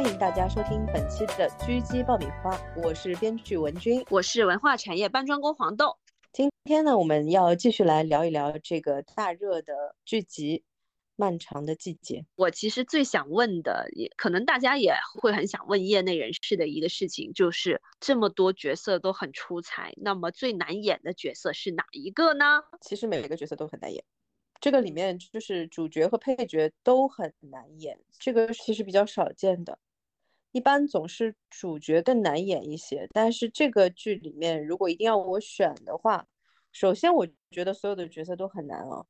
[0.00, 5.98] 欢迎大家收听本期的狙击爆米花，我是编剧文君，我是文化产业搬砖工黄豆。
[6.32, 10.60] 今天呢，我们要继续来聊一聊这个大热的剧集
[11.16, 12.20] 《漫长的季节》。
[12.36, 22.62] 我其实最想问的，也可能大家也会很想问业内人士的一个事情，就是这么多角色都很出彩，那么最难演的角色是哪一个呢？
[22.80, 24.02] 其实每一个角色都很难演。
[24.62, 29.78] 这个里面就是主角和配角都很难演，这个其实比较少见的，
[30.52, 33.08] 一般总是主角更难演一些。
[33.12, 36.26] 但是这个剧里面，如果一定要我选的话，
[36.72, 39.04] 首先我觉得所有的角色都很难啊，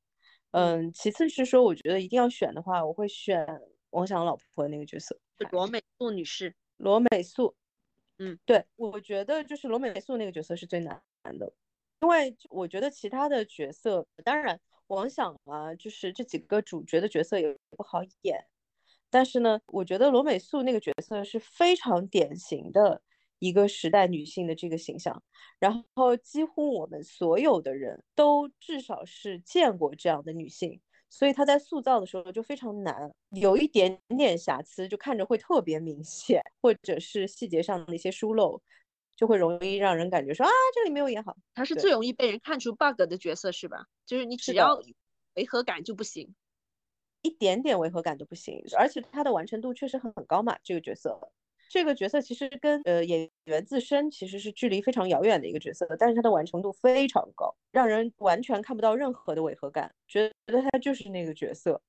[0.50, 3.46] 嗯，其次是说我觉得一定要选的话，我会选
[3.90, 5.18] 王想老婆那个角色，
[5.50, 6.54] 罗美素女士。
[6.76, 7.54] 罗美素，
[8.18, 11.02] 嗯，对，我觉得就是罗美素那个角色是最难
[11.38, 11.52] 的，
[12.00, 14.60] 因为我觉得其他的角色，当然。
[14.90, 18.44] 王想啊，就是这几个主角的角色也不好演，
[19.10, 23.02] 但是呢，我觉得罗美素那个角色是非常典型的
[23.38, 25.22] 一个时代女性的这个形象，
[25.58, 38.62] 然后几乎我们所有的人都至少是见过这样的女性，所以她在塑造的时候就非常难，有一点点瑕疵就看着会特别明显，或者是细节上的一些疏漏。
[39.16, 41.36] 就会容易让人感觉说啊，这里没有演好。
[41.52, 43.84] 他是最容易被人看出 bug 的角色是吧？
[44.06, 44.80] 就是你只要
[45.34, 46.34] 违和感就不行，
[47.22, 48.62] 一点点违和感都不行。
[48.78, 51.18] 而且他的完成度确实很高嘛，这个角色，
[51.68, 61.80] 这个角色其实跟呃演员自身其实是距离非常遥远的一个角色，但是他的完成度非常高，让人完全看不到任何的违和感，觉得他就是那个角色。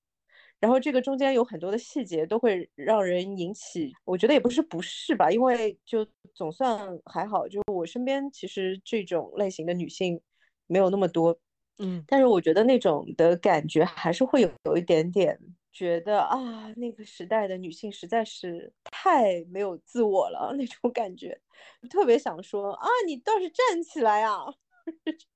[0.59, 10.21] 然后这个中间有很多的细节都会让人引起，我觉得也不是不适吧，因为就总算还好，就我身边其实这种类型的女性
[10.67, 11.35] 没有那么多，
[11.79, 15.39] 嗯，但是我觉得那种的感觉还是会有有一点点
[15.71, 16.37] 觉得啊，
[16.75, 20.53] 那个时代的女性实在是太没有自我了。
[20.57, 21.39] 那种感觉，
[21.89, 24.45] 特别想说啊，你倒是站起来啊，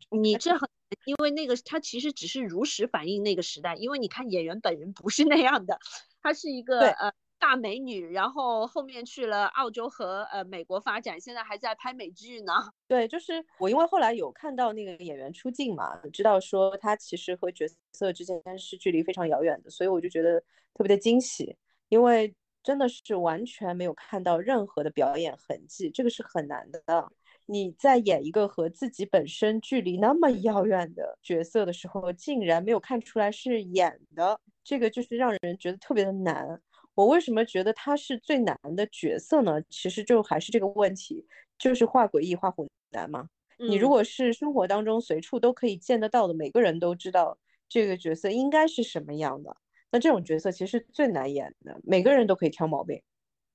[0.09, 0.69] 你这很。
[1.05, 5.77] 因为那个他其实只是如实反映那个时代，因为你看演员本人不是那样的，
[6.21, 7.11] 她是一个呃
[7.47, 12.51] 大美女，然后后面去了澳洲和呃美国发展，现在还在拍美剧呢。
[12.89, 20.39] 对，就是我因为后来有看到那个演员出镜嘛，知道说他其实和角色之间是距离非常遥远的，所以我就觉得
[20.73, 21.55] 特别的惊喜，
[21.89, 22.33] 因为
[22.63, 26.81] 真的是完全没有看到任何的表演痕迹，这个是很难的。
[27.45, 36.59] 你在演一个和自己本身距离那么遥远的角色的时候，竟然没有看出来是演的，这个就是让人觉得特别的难。
[36.95, 39.61] 我为什么觉得他是最难的角色呢？
[39.69, 41.25] 其实就还是这个问题，
[41.59, 43.29] 就是画诡异、画虎难嘛。
[43.57, 47.37] 你如果是生活当中随处都可以见得到的，每个人都知道
[47.69, 49.55] 这个角色应该是什么样的，
[49.91, 53.01] 那这种角色其实最难演的，每个人都可以挑毛病。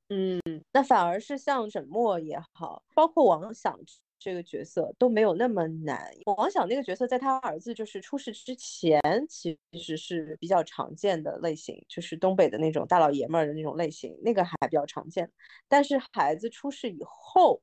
[0.08, 0.40] 嗯，
[0.72, 3.78] 那反而是像沈墨也好，包括王响
[4.20, 6.12] 这个角色都没有那么难。
[6.26, 15.28] 王想那个角色在他儿子就是出事之前，其实是比较常见的类型，就是东北的那种大老爷们儿的那种类型，那个还比较常见。
[15.66, 17.62] 但是孩子出事以后，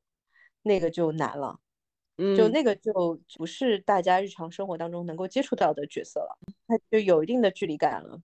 [0.64, 1.60] 那个就难了，
[2.36, 8.20] 就那个就不是大家日常生活当中能够接触到的角色了，他就有一定的距离感了。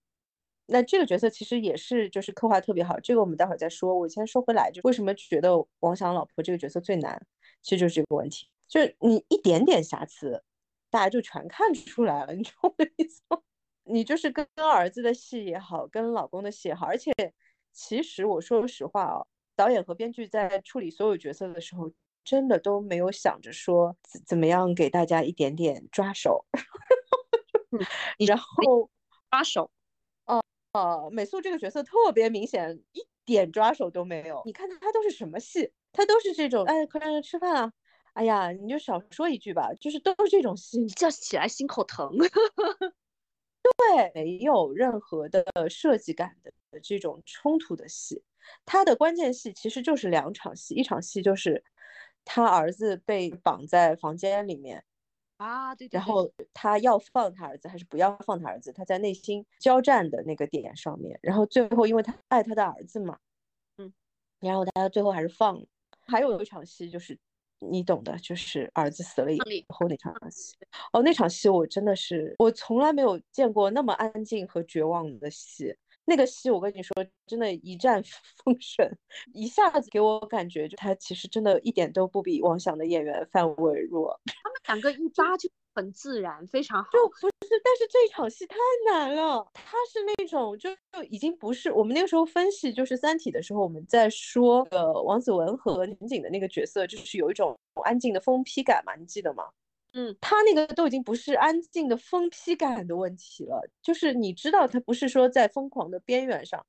[0.65, 2.97] 那这个角色其实也是，就是刻画特别好。
[2.99, 3.99] 这个我们待会儿再说。
[3.99, 7.21] 我先说回来，就为什么觉得王想老婆这个角色最难，
[7.63, 10.43] 其实就是这个问题，就是你一点点瑕疵，
[10.91, 13.41] 大家就全看出来了， 你知道我的意思吗？
[13.85, 17.11] 你就是跟跟儿子的戏也好，跟老公的戏也好，而且
[17.71, 19.25] 其实我说实话啊，
[19.55, 21.91] 导演和编剧在处理所有角色的时候，
[22.23, 26.45] 真的都没有想着说怎怎么样给大家一点点抓手，
[28.19, 28.89] 然后
[29.31, 29.71] 抓手。
[30.73, 34.41] 呃，美素这个角色特别明显，一点抓手都没有。
[34.43, 35.71] 你看他都是什么戏？
[35.93, 37.71] 他都是这种，哎，快让人吃饭啊！
[38.13, 42.09] 哎呀，你就少说一句吧，就是都是这种戏，叫起来心口疼。
[43.63, 46.51] 对，没有任何的设计感的
[46.81, 48.23] 这种冲突的戏，
[48.65, 51.63] 他的关键戏其实就是两场戏，一场戏就是
[52.25, 54.83] 他儿子被绑在房间里面。
[55.37, 58.71] 啊，对，然后他要放他儿子还是不要放他儿子？
[58.73, 63.17] 他在内心交战的那个点上面，然后最后因为他爱他的儿子嘛，
[63.77, 63.93] 嗯，
[64.39, 65.65] 然后他最后还是放了。
[66.07, 67.17] 还有一场戏就是
[67.59, 69.39] 你懂的，就是儿子死了以
[69.69, 70.55] 后那场戏。
[70.91, 75.75] 哦，那场戏我真的是我从来没有见过那么安静和绝望的戏。
[76.05, 76.93] 那个戏我跟你说，
[77.25, 78.03] 真的一战
[78.43, 78.85] 封神，
[79.33, 84.19] 一下子给我感觉，就他其实真的一点都不比王响的演员范伟弱。
[84.67, 86.89] 两个一搭就很自然，非常好。
[86.91, 88.55] 就不是，但是这场戏太
[88.91, 89.45] 难了。
[89.53, 99.49] 他是那种就就已经不是我们那个时候分析就是《三体》的时候，我们在说呃王子文和宁景的那个角色，就是有一种安静的疯批感嘛，你记得吗？
[99.95, 106.65] 嗯，他那个都已经不是安静的疯批感的问题了，就是你知道他不是说在疯狂的边缘上，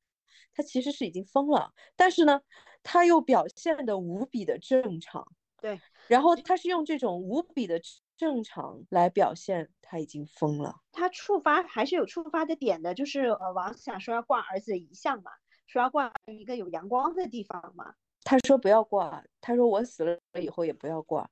[0.55, 2.43] 他其实是已经疯了，但是呢，
[2.83, 5.27] 他又表现的无比的正常，
[5.59, 7.81] 对，然后他是用这种无比的
[8.17, 10.81] 正常来表现他已经疯了。
[10.93, 15.31] 他触发还是有触发的点的，就是呃王想说要挂儿子的遗像嘛，
[15.67, 21.29] 说要挂一个有阳光的地方嘛，他说不要挂，他说我死了以后也不要挂。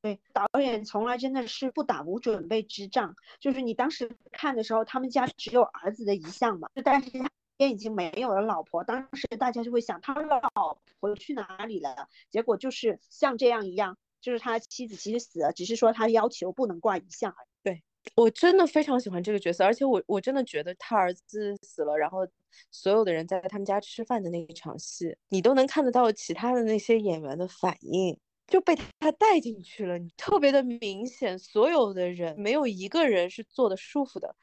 [0.00, 3.16] 对，导演从来真的是不打无准备之仗。
[3.40, 7.10] 就是你当时看的时候，他们家只有儿子的遗像嘛，但是
[7.58, 8.82] 边已经没有了老婆。
[8.82, 12.08] 当时大家就会想，他老婆去哪里了？
[12.30, 17.34] 结果就是像这样一样，就是他妻子其实死了，只是说他要求不能挂遗像。
[17.62, 17.82] 对
[18.14, 22.26] 我真的非常喜欢这个角色，而且我我真的觉得他儿子死了，然后
[22.70, 28.18] 所有的人在他们家吃饭的那一场戏，你都能看得到其他的那些演员的反应。
[28.46, 31.38] 就被他带进去了，你特别的明显。
[31.38, 34.34] 所有的人没有一个人是坐的舒服的，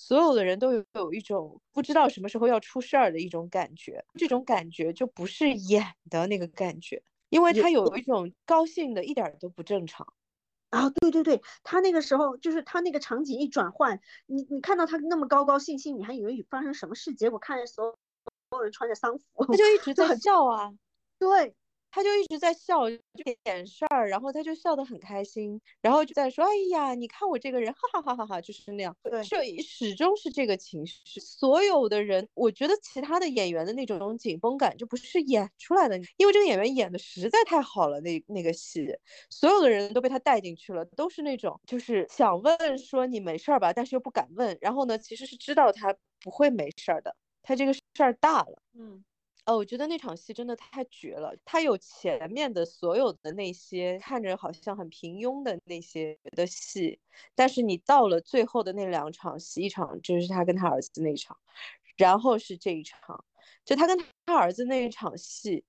[0.00, 4.02] 所有的人都有有一种不知道什么时候要出事儿的一种感觉。
[4.16, 10.14] 这种感觉就不是演的那个感觉，因为他有一种高兴的，一点都不正常。
[10.70, 17.92] 啊，对对对，他那个时候就是他那个场景一转换，你你看到他那么高高兴兴，你还以为发生什么事，结果看所有
[18.50, 20.72] 所有人穿着丧服，他就一直 在笑啊。
[21.18, 21.54] 对。
[21.90, 22.98] 他就一直在笑，就
[23.42, 31.20] 点事儿，然后他就笑得很开心，然后就在说：“哎呀，你看我这个人，哈哈哈哈哈，就是那样。”对，就始终是这个情绪。
[31.20, 38.00] 所有的人，我觉得其他的演员的那种紧绷感就不是演出来的，因为这个演员演的实在太好了。
[38.00, 38.86] 那那个戏，
[39.30, 44.56] 所有的人都被他带进去了，都是那种就是想问说你没事儿吧，但是又不敢问。
[44.60, 48.62] 然后呢，其实是知道他不会没事儿的，他这个事儿大了。
[48.74, 49.04] 嗯。
[49.50, 51.34] 哦，我觉得那场戏真的太绝了。
[51.44, 57.00] 他有前面的所有的那些看着好像很平庸的那些的戏，
[57.34, 61.36] 但是你到了最后的那两场戏，一场就是他跟他儿子那一场，
[61.96, 63.24] 然后是这一场，
[63.64, 65.64] 就他跟他儿子那一场戏，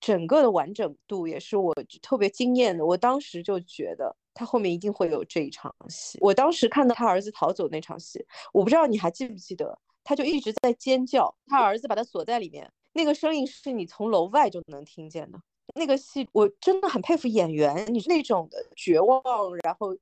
[0.00, 2.86] 整个的完整度也是我特别惊艳的。
[2.86, 6.16] 我当时就觉得他后面一定会有这一场戏。
[6.22, 8.24] 我当时看到他儿子逃走那场戏，
[8.54, 12.72] 我不知道你还记不记得，他就一直在尖叫，他儿子把他锁在里面。
[12.98, 15.40] 那个声音是你从楼外就能听见的。
[15.76, 19.22] 那个戏我真的很佩服演员，你那种的绝望，
[19.62, 19.96] 然后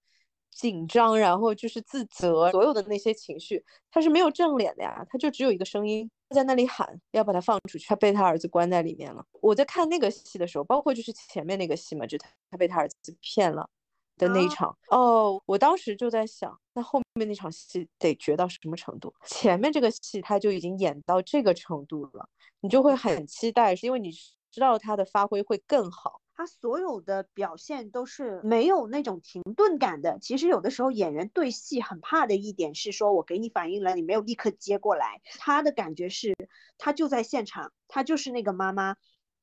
[0.50, 9.22] 紧张，然后就是自责，所有的那些情绪，他是没有正脸的呀，他就只有一个声音在那里喊要把他放出去，他被他儿子关在里面了。
[9.42, 13.68] 我在看那个戏的时候，包括就是前面那个戏嘛，就他他被他儿子骗了
[14.16, 19.14] 的那一场，哦，我当时就在想，那后面那场戏得绝到什么程度？
[19.26, 22.28] 前面这个戏他就已经演到这个程度了。
[22.60, 24.10] 你就会很期待，是因为你
[24.50, 26.20] 知道他的发挥会更好。
[26.34, 30.18] 他所有的表现都是没有那种停顿感的。
[30.20, 35.20] 其实有的时候演员对戏很怕的一点是说，我给你反应了，你没有立刻接过来。
[35.38, 36.34] 他的感觉是，
[36.76, 38.96] 他就在现场，他就是那个妈妈。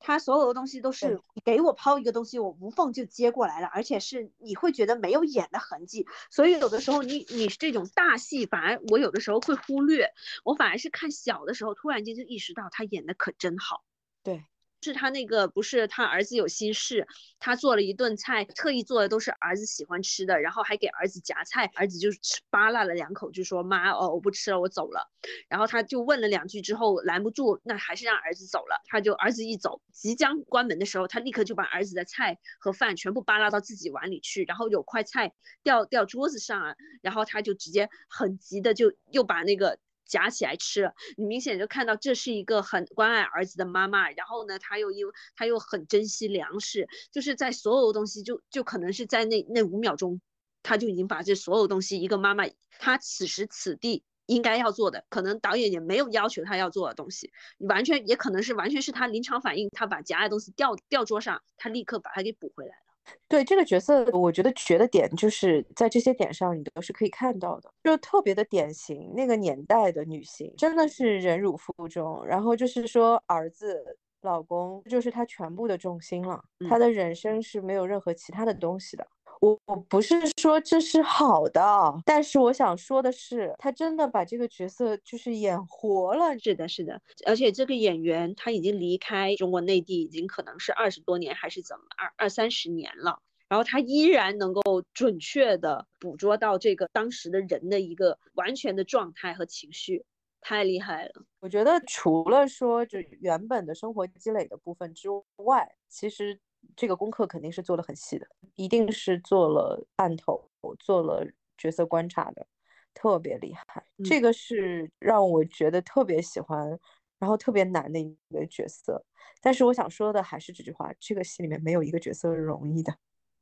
[0.06, 6.06] 他所有的东西都是给我抛一个东西，我无缝就接过来了，而且是你会觉得没有演的痕迹。
[6.30, 10.12] 所以有的时候你你这种大戏，反而我有的时候会忽略，
[10.44, 13.82] 我反而是看小的时候，突然间就意识到他演的可真好。
[14.22, 14.44] 对。
[14.84, 17.06] 是他那个不是他儿子有心事，
[17.38, 25.10] 他做了一顿菜，特意做的都是儿子喜欢吃的，然后还给儿子夹菜，儿子就吃扒拉了两口，就说妈哦我不吃了我走了，
[25.48, 39.78] 然后他就问了两句之后拦不住，那还是让儿子走了，他就儿子一走，即将关门的时候，他立刻就把儿子的菜和饭全部扒拉到自己碗里去，然后有块菜掉掉桌子上啊，然后他就直接很急的就又把那个。
[40.04, 44.10] 夹起来吃，你明显就看到这是一个很关爱儿子的妈妈。
[44.10, 50.20] 然后呢，他又因为他又很珍惜粮食，就是在所有东西就就可能是在那那五秒钟，
[50.62, 52.44] 他就已经把这所有东西，一个妈妈
[52.78, 62.83] 她此时此地应该要做的，可能导演也没有要求他要做的东西，完全也可能是完全是他临场反应，他把夹的东西掉掉桌上，他立刻把它给补回来。
[63.28, 69.12] 对这个角色，我觉得绝的点就是在这些点上，你都是可以看到的，就特别的典型。
[69.14, 79.06] 那个年代的女性真的是忍辱负重，然后就是说儿子、老公就是她全部的重心了，她的人生是没有任何其他的东西的。
[79.44, 81.60] 我我不是说这是好的，
[82.06, 86.38] 但是我想说的是，他真的把这个角色就是演活了。
[86.38, 100.06] 是的，是的，而且这个演员他已经离开中国内地，已经可能是二十多年还是怎么二二三十年了，然后他依然能够准确的捕捉到这个当时的人的一个完全的状态和情绪，
[100.40, 101.22] 太厉害了。
[101.40, 106.40] 我觉得除了说就原本的生活积累的部分之外，其实。
[106.76, 112.46] 这个功课肯定是做的很细的，一定是做了案头，做了角色观察的，
[112.92, 113.84] 特别厉害。
[114.02, 116.78] 这个是让我觉得特别喜欢，
[117.18, 119.04] 然后特别难的一个角色。
[119.40, 122.94] 但是我想说的还是这句话：这个戏里面没有一个角色容易的。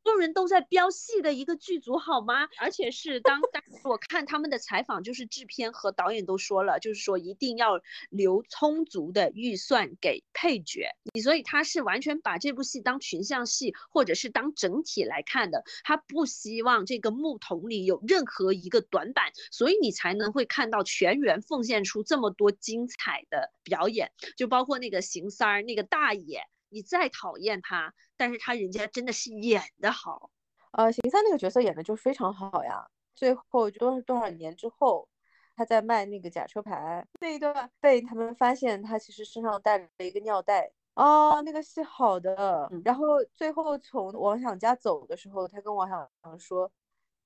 [0.03, 2.49] 所有人都在飙戏的一个剧组，好吗？
[2.59, 7.81] 而且是当当时我看他们的采访，就是制片和导演都说了，就是说一定要
[8.11, 10.89] 留充足的预算给配角。
[11.15, 15.63] 你所以他是完全把这部戏当群像戏，或者是当整体来看的。
[15.85, 26.43] 他不希望这个木桶里有任何一个短板，所以你才能会看到全员奉献出这么多精彩的表演，就包括那个邢三儿那个大爷。
[26.75, 27.93] 你再讨厌他，
[28.23, 30.31] 但是他人家真的是演的好，
[30.71, 32.87] 呃，邢三那个角色演的就非常好呀。
[33.17, 35.09] 最后多多少年之后，
[35.57, 42.71] 他在卖那个假车牌那一段，被他们发现他其实身上带了一个尿袋啊，那个戏好的。
[42.85, 46.71] 然后最后从王想家走的时候，他跟王想说，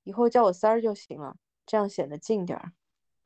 [0.04, 1.36] 以后叫我三儿就行了，
[1.66, 2.72] 这样显得近点儿。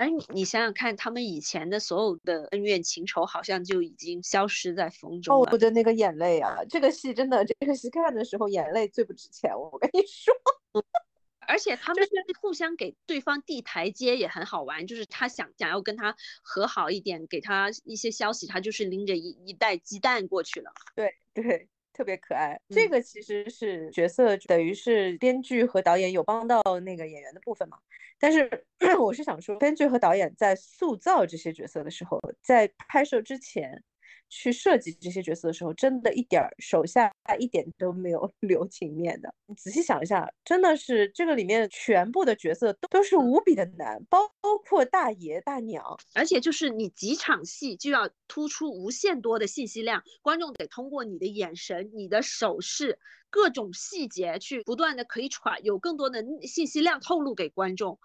[0.00, 5.50] 哎，你想想看，他们以前的所有的恩怨情仇，好像就已经消失在风中了。
[5.52, 9.52] 我的那个眼泪啊，这个戏真的，这个戏看的时候眼泪最不值钱。
[9.54, 10.34] 我跟你说，
[11.46, 20.72] 而且他们是互相给对方递台阶也很好玩，就是他想想要跟他和好一点，给他一些消息，他就是拎着一一袋鸡蛋过去了。
[20.94, 21.68] 对对。
[22.00, 27.76] 特别可爱，这个其实是角色，等于是编剧和导演有帮到那个演员的部分嘛。
[28.18, 28.48] 但是
[28.98, 33.84] 我是想说，编剧和导演在塑造这些角色的时候，在拍摄之前。
[34.30, 39.34] 去设计这些角色的时候，真的一点儿手下一点都没有 留情面的。
[39.46, 44.18] 你仔细想一下，真的是这个里面全部的角色都都是无比的难，包
[44.64, 45.84] 括大爷大娘，
[46.14, 57.98] 而且就是你几场戏就要突出无限多的信息量，观众得通过你的眼神、你的手势、各种细节去不断的可以传，有更多的信息量透露给观众。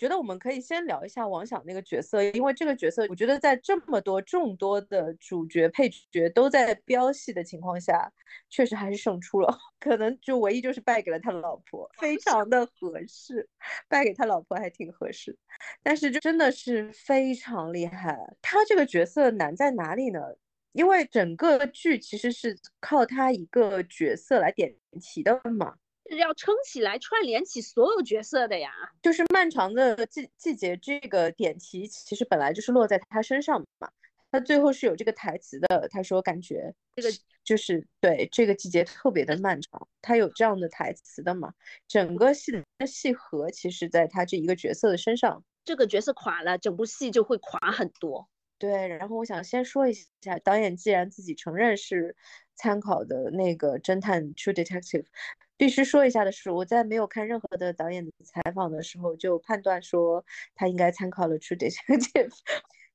[0.00, 8.10] 觉得我们可以先聊一下王响那个角色，因为这个角色，我觉得在这么多众多的主角配角都在飙戏的情况下，
[8.48, 9.58] 确实还是胜出了。
[9.78, 13.46] 可能就唯一就是败给了他老婆，非常的合适，
[13.88, 15.36] 败给他老婆还挺合适。
[15.82, 18.18] 但是就真的是非常厉害。
[18.40, 20.20] 他这个角色难在哪里呢？
[20.72, 25.74] 因为整个剧其实是靠他一个角色来点题的嘛。
[26.10, 28.70] 是要撑起来、串联起所有角色的呀。
[29.00, 33.88] 就是漫长的季季节这个点题，其实本来就是落在他身上嘛。
[34.32, 37.08] 他最后是有这个台词的，他说感觉这个
[37.42, 41.52] 就是对这个季节特别的漫长，他有这样的台词的嘛。
[41.88, 48.28] 整个戏的戏核其实在他这一个角色的身上，这个角色垮了，整部戏就会垮很多。
[48.60, 52.14] 对，然后我想先说一下，导演既然自己承认是
[52.54, 55.06] 参考的那个侦探 True Detective。
[55.56, 60.22] 必须说一下的是，我在没有看任何的导演的采访的时候，就判断说
[60.54, 62.28] 他应该参考了《True Detective》。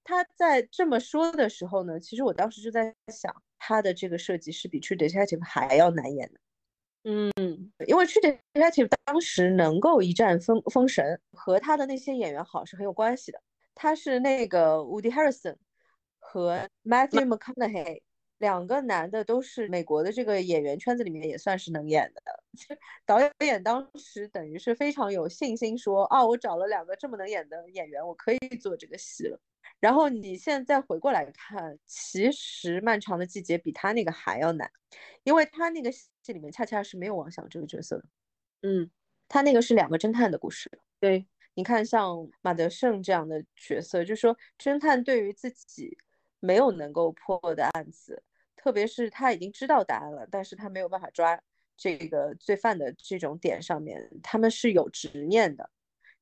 [0.03, 6.39] 他在这么说的时候呢，其实我当时就在想，他的这个设计是比《True Detective》还要难演的。
[7.03, 7.31] 嗯，
[7.87, 13.41] 因为《True Detective》当时能够一战封封神，和他的那些演员好是很有关系的。
[13.75, 15.57] 他是那个 Woody Harrison
[16.17, 18.01] 和 Matthew McConaughey。
[18.39, 22.21] 两个男的都是美国的这个演员圈子里面也算是能演的。
[23.05, 29.39] 导演当时等于是非常有信心说啊，我找了两个这么能演的演员，我可以做这个戏了。
[29.79, 34.69] 然后你现在回过来看，其实《漫长的季节》比他那个还要难，
[35.23, 38.03] 因为他那个戏里面恰恰是没有王响这个角色的。
[38.63, 38.91] 嗯，
[39.29, 40.69] 他那个是两个侦探的故事。
[40.99, 45.97] 对，你看像马德胜这样的角色，就说侦探对于自己。
[46.41, 48.21] 没有能够破的案子，
[48.55, 51.41] 特别是他已经知道答案了，但是他没有办法抓
[51.75, 55.67] 这个罪犯的这种点上面，他们是有执念的。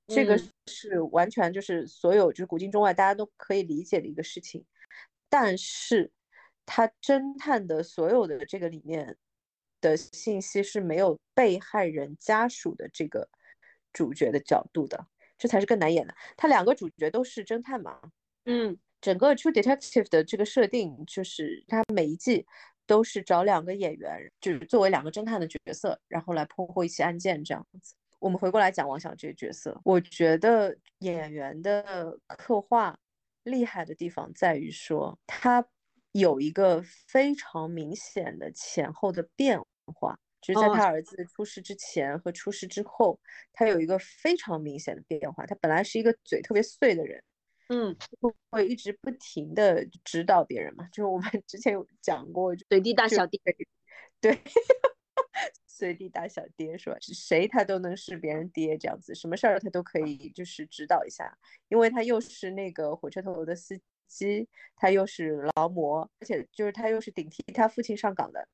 [0.08, 4.64] 这个是完全就是所有就是古今中外大家都可以理解的一个事情。
[5.28, 6.10] 但是
[6.66, 9.18] 他侦探的所有的这个里面
[9.82, 13.28] 的信息是没有被害人家属的这个
[13.92, 15.06] 主角的角度的。
[15.44, 16.16] 这才是更难演的。
[16.38, 18.00] 他两个主角都是侦探嘛，
[18.46, 22.46] 嗯，整个 True Detective 的这个设定就是他每一季
[22.88, 27.94] 都是找两个演员，就是作为两个侦探的角色，然后来破获一起案件这样子。
[28.20, 32.98] 我们回过来讲王响这个角色，我觉得演员的刻画
[33.44, 35.68] 厉害的地方在于说他
[36.14, 39.60] 有一个非常明显的前后的变
[39.94, 40.18] 化。
[40.44, 43.18] 就是在他儿子出事之前和出事之后，
[43.54, 45.46] 他有一个非常明显的变化。
[45.46, 47.24] 他本来是一个嘴特别碎的人，
[47.70, 47.96] 嗯，
[48.50, 50.86] 会一直不停的指导别人嘛。
[50.92, 53.40] 就是我们之前有讲过，随地大小爹，
[54.20, 54.38] 对，
[55.66, 56.98] 随地大小爹是吧？
[57.00, 61.38] 谁他都能是别人爹这样子，什么事儿他都可以就是指导一下，
[61.70, 68.46] 因为他又是那个火车头的司机，他又是劳模，而且就是他又是顶替他父亲上岗的。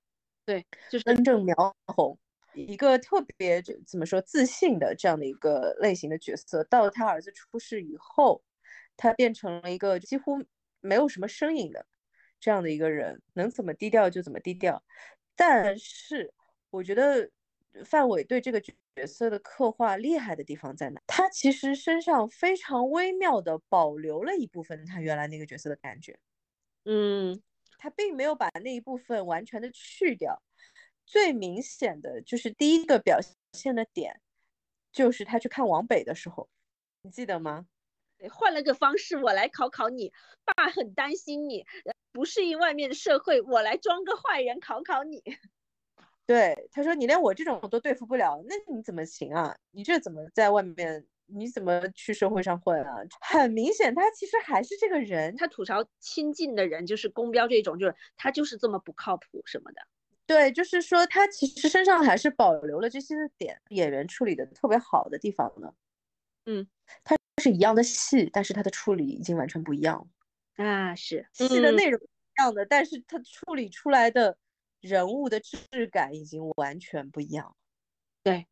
[0.49, 2.17] 对，就是根正苗红，
[2.53, 6.63] 一个特别怎么说自信的这样的一个类型的角色。
[6.63, 8.41] 到了他儿子出事以后，
[8.97, 10.43] 他变成了一个几乎
[10.81, 11.85] 没有什么声音的
[12.39, 14.81] 这样的一个人，能怎么低调就怎么低调。
[15.35, 16.33] 但是
[16.71, 17.29] 我觉得
[17.85, 18.73] 范伟对这个角
[19.05, 20.99] 色的刻画厉害的地方在哪？
[21.05, 26.17] 他其实身上非常微妙的保留了一部分他原来那个角色的感觉。
[26.85, 27.39] 嗯。
[27.79, 30.43] 他并没有把那一部分完全的去掉，
[31.05, 33.17] 最明显的就是第一个表
[33.53, 34.21] 现的点，
[34.91, 36.47] 就是他去看往北的时候，
[37.01, 37.65] 你记得吗？
[38.29, 40.11] 换了个方式，我来考考你。
[40.43, 41.65] 爸很担心你
[42.11, 45.23] 不适应外面的社会，我来装个坏人考考你。
[46.25, 49.57] 对，他说你连我这种都对付不了，那你怎么行啊？
[49.71, 51.07] 你这怎么在外面？
[51.33, 52.95] 你怎么去社会上混啊？
[53.21, 55.35] 很明显，他其实还是这个人。
[55.37, 59.81] 他吐槽亲近的人，就是公标这种，就是他就是这么不靠谱什么的。
[60.25, 65.73] 对，就是说他其实身上还是保留了这些点，演员处理的特别好的地方呢。
[66.45, 66.67] 嗯，
[67.03, 70.65] 他是一样的戏，但是他的处理已经完全不一样了。
[70.65, 74.37] 啊，是戏的内容一样的，但是他处理出来的
[74.81, 77.55] 人物的质感已经完全不一样。
[78.21, 78.47] 对，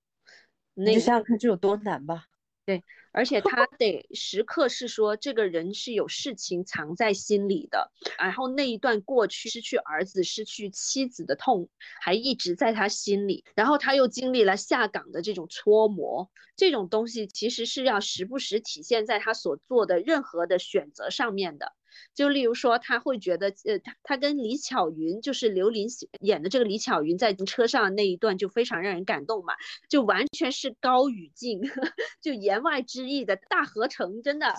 [0.73, 2.25] 你就想想看，这有多难吧。
[2.67, 11.69] 对，而且他得时刻是说这个人是有事情藏在心里的，然后那一段过去失去儿子、失去妻子的痛
[12.01, 21.71] 还一直在他心里，然后他又经历了下岗的这种搓磨，这种东西其实是要时不时体现在他所做的任何的选择上面的。
[22.13, 25.87] 就例如说，他会觉得，呃，他他跟李巧云，就是刘琳
[26.21, 29.53] 演的这个李巧云，在车上那一段就非常让人感动嘛，
[29.89, 31.61] 就完全是高语境，
[32.21, 34.53] 就言外之意的大合成，真的。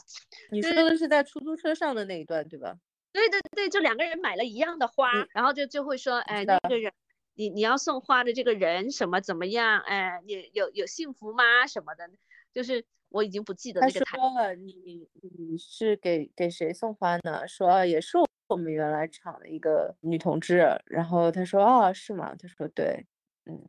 [0.50, 2.76] 你说的是在出租车上的那一段，对吧？
[3.12, 6.92] 对对对，就两个人买了一样的花，然后就就会说，哎，那个人，
[7.34, 9.80] 你你要送花的这个人什么怎么样？
[9.80, 11.66] 哎，你有有幸福吗？
[11.66, 12.08] 什么的，
[12.52, 12.84] 就是。
[13.10, 14.04] 我已经不记得那个台。
[14.04, 17.46] 他说了，你你是给给谁送花呢？
[17.48, 18.18] 说也是
[18.48, 20.66] 我们原来厂的一个女同志。
[20.86, 22.34] 然后他说哦，是吗？
[22.36, 23.06] 他说对，
[23.46, 23.68] 嗯。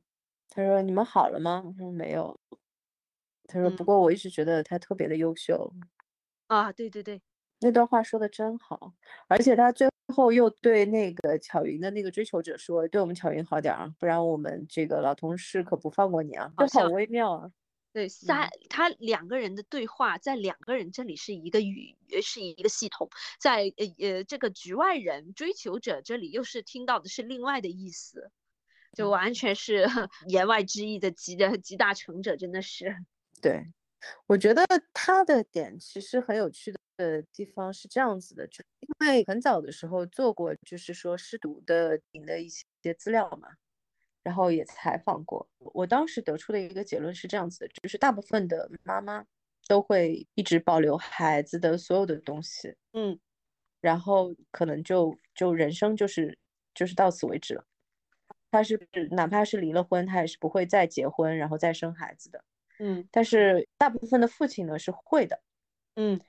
[0.52, 1.64] 他说你们好了吗？
[1.66, 2.40] 我说没有。
[3.48, 5.72] 他说不过我一直觉得他特别的优秀。
[6.48, 7.22] 啊，对对对，
[7.62, 8.94] 那段话说的真好。
[9.28, 16.52] 而且他最后又对那个巧云的那个追求者说，对我们巧云好点啊，不然我们这个老同事可不放过你啊。
[16.58, 17.52] 这好微妙啊。
[17.92, 28.32] 对，三他两个人的对话，在两个人这里是一个语，是一个系统，在呃呃这个局外人追求者这里又是听到的是另外的意思，
[28.96, 29.86] 就完全是
[30.30, 32.96] 言外之意的集的集大成者，真的是。
[33.42, 33.66] 对，
[34.28, 43.50] 我觉得他的点其实很有趣的地方是这样子的，就因为很早的时候做过，就是说失独的的一些资料嘛。
[44.22, 49.26] 然后也采访过，我当时得出的一个结论是这样子的，就是大部分的妈妈
[49.68, 53.18] 都会一直保留孩子的所有的东西，嗯，
[53.80, 56.38] 然后可能就就人生就是
[56.74, 57.66] 就是到此为止了。
[58.52, 58.78] 他是
[59.12, 62.44] 哪怕是离了婚，他也是不会再结婚然后再生孩子的，
[62.80, 63.08] 嗯。
[63.12, 65.42] 但是大部分的父亲呢是会的，
[65.96, 66.20] 嗯，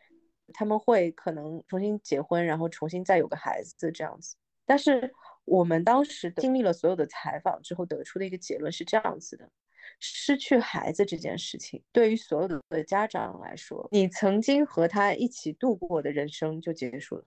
[0.53, 5.13] 他们会可能重新结婚，然后重新再有个孩子这样子，但是。
[5.51, 9.51] 我们当时经历了所有的采访之后，得出的一个结论是这样子的：
[9.99, 17.25] 失去孩子这件事情，对于所有的家长来说，你曾经和他一起度过的人生就结束了。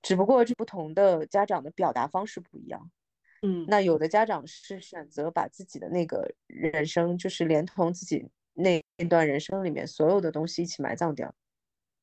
[0.00, 2.92] 只不过这不同的家长的表达方式不一样。
[3.42, 11.34] 嗯，那有的家长是选择把自己的那个人生，就是连同自己那那段人生里面所有的东西一起埋葬掉。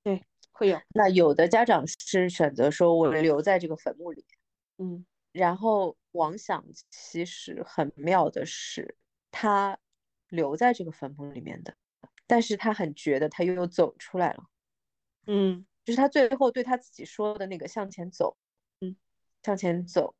[0.03, 0.77] 对，会有。
[0.93, 4.25] 那有的家长是选择说，我留在这个坟墓里。
[4.77, 5.05] 嗯。
[5.31, 8.95] 然后王想其实很妙的是，
[9.31, 9.77] 他
[10.29, 11.75] 留在这个坟墓里面的，
[12.27, 14.43] 但是他很觉得他又走出来了，
[15.27, 18.37] 嗯，就是他最后对他自己说的那个向前走，
[18.81, 18.95] 嗯，
[19.43, 20.15] 向前走，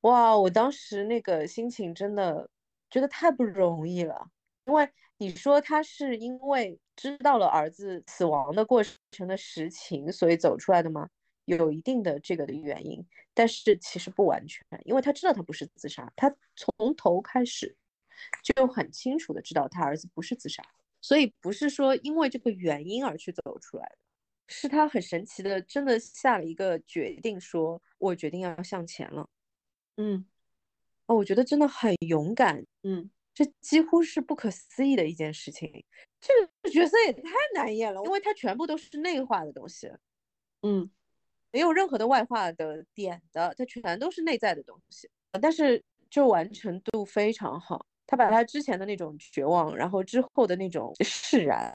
[0.00, 2.50] 哇，我当时那个心情真的
[2.90, 4.28] 觉得太不容易了，
[4.64, 11.08] 因为你说他是因为知道了儿子死亡的过程的实情，所以走出来的吗？
[11.44, 17.76] 有一定的这个的原因，但是其实不完全，因为他知道他不是自杀，他从头开始
[18.42, 20.62] 就很清楚的知道他儿子不是自杀。
[21.00, 23.98] 所以不是说因为这个原因而去走出来的，
[24.46, 29.28] 是他很神奇的，真的下了一个决定，说我决定要向前了。
[29.96, 30.24] 嗯，
[31.06, 32.64] 哦，我觉得真的很勇敢。
[32.84, 35.84] 嗯，这几乎是不可思议的一件事情。
[36.20, 37.22] 这个角色也太
[37.54, 39.90] 难演了，因为他全部都是内化的东西。
[40.62, 40.88] 嗯，
[41.52, 45.08] 没有任何的外化的点的，它全都是内在的东西。
[45.40, 47.86] 但是就完成度非常好。
[48.06, 51.72] 他把他之前的那种绝望，然后之后的那种释然，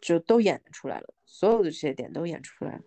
[0.00, 2.82] 就都演出来了，所有的这些点都演出来了。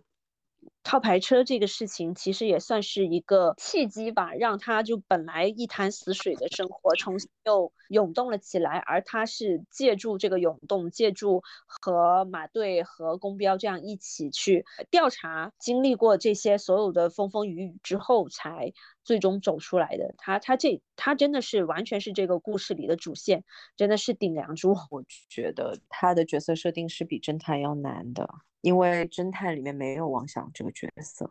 [0.84, 8.78] 套牌车这个事情其实也算是一个契机吧，让他就本来一潭死水的生活重新又涌动了起来。
[8.80, 20.14] 而他是借助这个涌动，借助和马队和公标这样一起去调查，经历过这些所有的风风雨雨之后，才最终走出来的。
[20.18, 23.44] 他他这他真的是完全是这个故事里的主线，
[23.76, 24.76] 真的是顶梁柱。
[24.90, 28.30] 我觉得他的角色设定是比侦探要难的。
[28.62, 31.30] 因为侦探里面没有王想这个角色，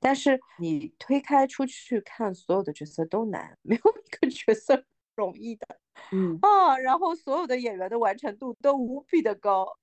[0.00, 4.82] 但是你推开出去看，所有的角色都难，没有一个角色
[5.14, 5.66] 容易的。
[6.10, 9.76] 嗯啊，然后所有的演员的完成度都无比的高。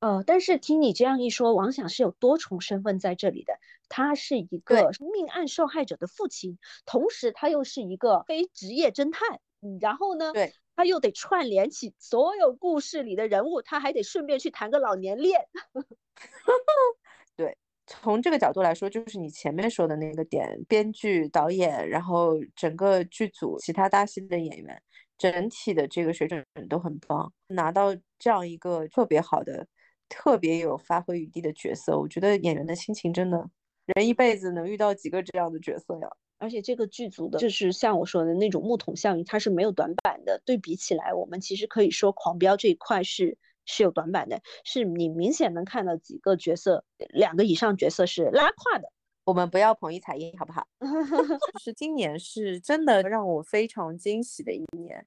[0.00, 3.58] 呃，但是听你这样一说，王想是有多重身份在这里的。
[3.88, 9.40] 他是一个命案受害者的父亲，同时他又是一个非职业侦探。
[9.60, 10.32] 嗯，然后呢？
[10.32, 10.52] 对。
[10.76, 15.40] 他又得串联起所有故事里的人物，他还得顺便去谈个老年恋。
[17.34, 24.80] 对，从这个角度来说，就是你前面说的那个点，编剧、导演，然后整个剧组其他搭戏的演员，
[25.18, 29.66] 整体的这个水准都很棒，拿到这样一个特别好的、
[30.08, 33.48] 特别有发挥余地的角色，我觉得演员的心情真的，
[33.86, 36.08] 人一辈子能遇到几个这样的角色呀？
[36.38, 40.40] 而且这个剧组的，就是像我说的那种木桶效应，它是没有短板的。
[40.46, 48.88] 对比起来，我们其实可以说狂飙这一块是是有短板的，是你明显能看到几个角色，两个以上角色是拉胯的。
[49.24, 50.66] 我们不要捧一踩一，好不好？
[50.80, 55.04] 就 是今年是真的让我非常惊喜的一年。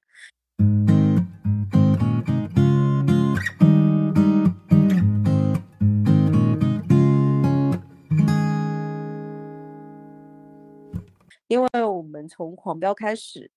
[11.52, 13.50] 因为我们从狂飙开始，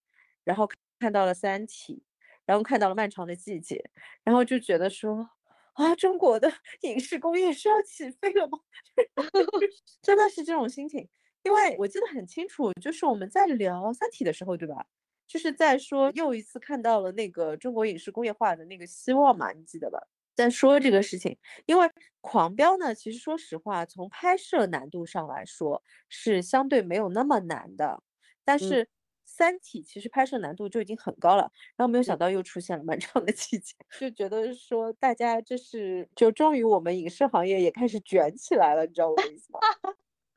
[0.43, 0.67] 然后
[0.99, 2.03] 看到了三体，
[2.45, 3.89] 然后看到了漫长的季节，
[4.21, 5.29] 然后就觉得说
[5.75, 6.51] 啊，中国的
[6.83, 8.59] 影视工业是要起飞了吗？
[10.03, 11.07] 真的是这种心情。
[11.43, 14.85] 因为我记得很清楚，就是我们在聊三体的时候，对吧？
[15.25, 20.05] 就是在说又一次看到了那个中国影视工业化的那个希望嘛，你记得吧？
[20.35, 21.89] 在说这个事情，因为
[22.21, 28.03] 狂飙呢，其实说实话，从拍摄难度上来说是相对没有那么难的，
[28.43, 28.87] 但是
[29.25, 39.59] 三体其实拍摄难度就已经很高了，然后没有想到又出现了漫长的季节，就觉得说大家这是就终于我们影视行业也开始卷起来了，你知道我的意思吗？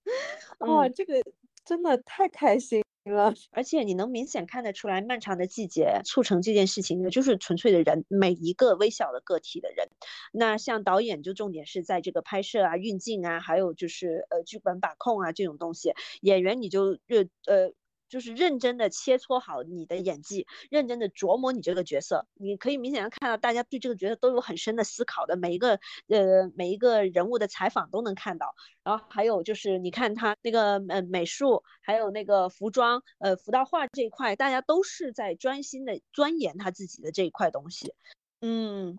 [0.68, 1.14] 哇，这个
[1.64, 2.82] 真的太开心。
[3.52, 9.88] 而且你能明显看得出来，漫长的季节促成这件事情的就是纯粹的人，每一个微小的个体的人。
[10.32, 15.92] 那像导演就重点是在这个拍摄啊、运镜啊，还有就是呃剧本把控啊这种东西。
[16.20, 17.72] 演员你就越呃。
[18.08, 22.26] 就是认真的切磋好你的演技，认真的琢磨你这个角色。
[22.34, 28.54] 你可以明显的看到，大家对这个角色都有很深的思考的，每一个呃每一个人物的采访都能看到。
[28.82, 37.92] 然后还有就是，你看他那个呃美术，还有那个服装，呃服道画这一块，大家都是在专心的钻研他自己的这一块东西。
[38.40, 38.98] 嗯。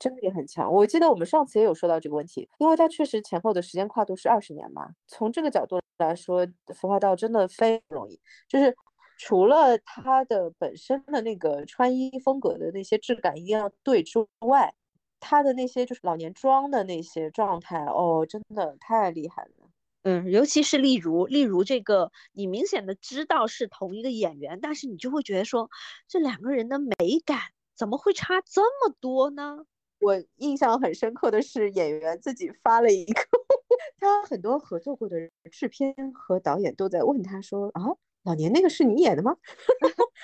[0.00, 0.72] 真的也很强。
[0.72, 4.88] 我记得我们上次也有说到这个问题，因为它确实前后的时间跨度是二十年嘛。
[5.06, 8.18] 从这个角度来说，《服化道》真的非不容易。
[8.48, 8.74] 就是
[9.18, 14.74] 除了它的本身的那个穿衣风格的那些质感一定要对之外，
[15.20, 19.50] 它的那些就是老年妆的那些状态，哦，真的太厉害了。
[20.04, 25.68] 嗯，尤其是例如，例如这个，你明显的知道是同一个演员，但是你就会觉得说，
[26.08, 26.94] 这两个人的美
[27.26, 27.38] 感
[27.76, 29.66] 怎么会差这么多呢？
[30.00, 33.20] 我印象很深刻的是，演员自己发了一个，
[34.00, 35.16] 他很多合作过的
[35.50, 37.82] 制片和导演都在问他说：“啊，
[38.24, 39.32] 老年那个是你演的吗？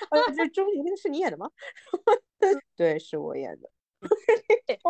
[0.09, 1.49] 啊， 这中年那个是你演的吗？”
[2.77, 3.69] 对，是我演的。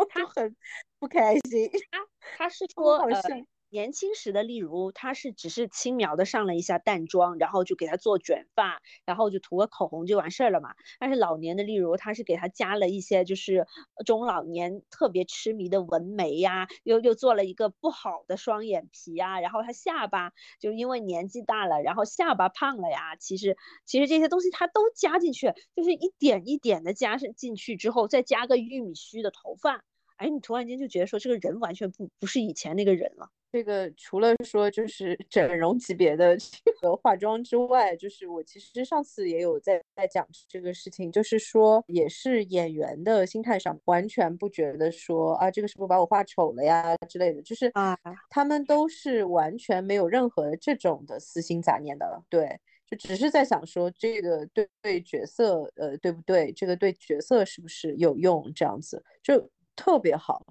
[0.10, 0.56] 他很
[1.00, 1.70] 不开心。
[1.92, 3.22] 他他是说呃。
[3.70, 10.74] 年轻时的，例如他是只是轻描的上了一下淡妆，然后就给他做卷发，然后就涂个口红就完事儿了嘛。
[11.00, 13.68] 但是老年的，例如他是给他加了一些就是
[14.06, 23.18] 中老年特别痴迷的纹眉呀，又又做了一个不好的双眼皮呀，然后他下巴就因为年纪大了，然后下巴胖了呀。
[23.18, 29.84] 其实其实这些东西他都加进去，就是一点一点的加上进去之后，再加个玉米须的头发，
[30.16, 33.30] 哎，你突然间就觉得说这个人完全不不是以前那个人了。
[33.52, 47.98] 这个除了说就是 整容级别的这个化妆之外，就是我其实上次也有在在讲这个事情，就是说也是演员的心态上完全不觉得说啊这个是不是把我画丑了呀之类的，就是啊
[48.30, 60.46] 他们都是完全没有任何这种的私心杂念的，对，就只是在想说这个对对角色呃对不对，这个对角色是不是有用这样子，就特别好。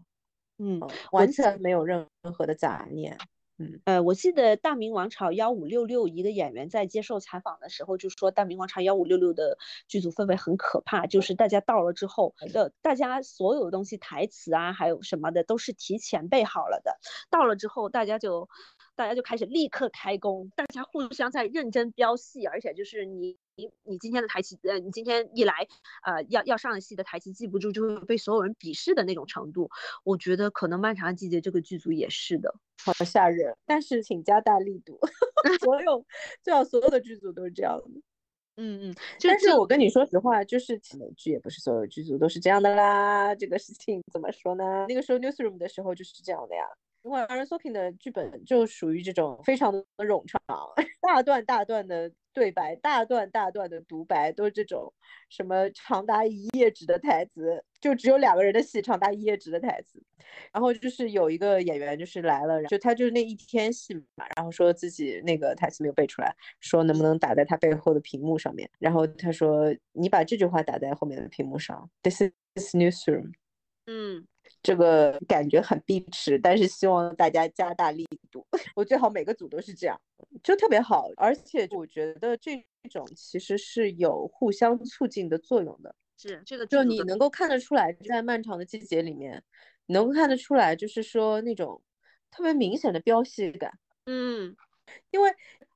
[0.58, 0.80] 嗯，
[1.12, 3.18] 完全没有任何的杂念。
[3.58, 9.56] 嗯，呃，我记得《大明王朝幺五六六》一个演员在接受采访的时候就说，《大明王朝幺五六六》的
[9.88, 16.98] 剧组氛围很可怕，就是大家到了之后的，大家所有的东西、台词啊，还有什么的都是提前备好了的。
[17.30, 18.46] 到了之后，大家就
[18.94, 23.38] 大家就开始立刻开工，大家互相在认真飙戏，而且就是你。
[23.56, 25.66] 你你今天的台词，呃，你今天一来，
[26.04, 29.70] 呃，要要上戏的台词记不住，就会被所有人鄙视的那种程度。
[30.04, 33.56] 我觉得可能《漫长的季节》这个剧组也是的，好吓人。
[33.64, 34.98] 但是请加大力度，
[35.64, 36.04] 所有
[36.42, 38.00] 最好所有的剧组都是这样的。
[38.56, 38.94] 嗯嗯。
[39.22, 43.34] 但是我跟你说实话，就是美剧也不是所有剧组都是这样的啦。
[43.34, 44.84] 这个事情怎么说呢？
[44.86, 46.62] 那个时候 newsroom 的时候就是这样的呀。
[47.02, 50.40] 因为 Aaron Sorkin 的剧本就属于这种非常的冗长，
[51.00, 54.92] 大段大段的对白，大段大段的独白，都是这种
[55.31, 59.99] 什么长达一页纸的台词，就只有两个人的戏，长达一页纸的台词。
[60.53, 68.68] 然后就是有一个演员就是来了，就他就是那一天戏嘛，然后说自己那个台词没有背出来，说能不能打在他背后的屏幕上面。
[68.79, 73.33] 然后他说你把这句话打在后面的屏幕上，This is newsroom。
[73.87, 74.27] 嗯。
[74.62, 78.46] 这个感觉很逼迟，但是希望大家加大力度。
[78.74, 80.00] 我最好每个组都是这样，
[80.42, 81.09] 就特别好。
[81.16, 85.94] 而且我觉得这种其实是有互相促进的作用的。
[86.18, 89.42] 是这个，就你能够看得出来，在漫长的季节里面，
[89.87, 91.82] 能够看得出来，就是说那种
[92.30, 93.70] 特别明显的飙戏感。
[94.06, 94.56] 嗯，
[95.11, 95.30] 因为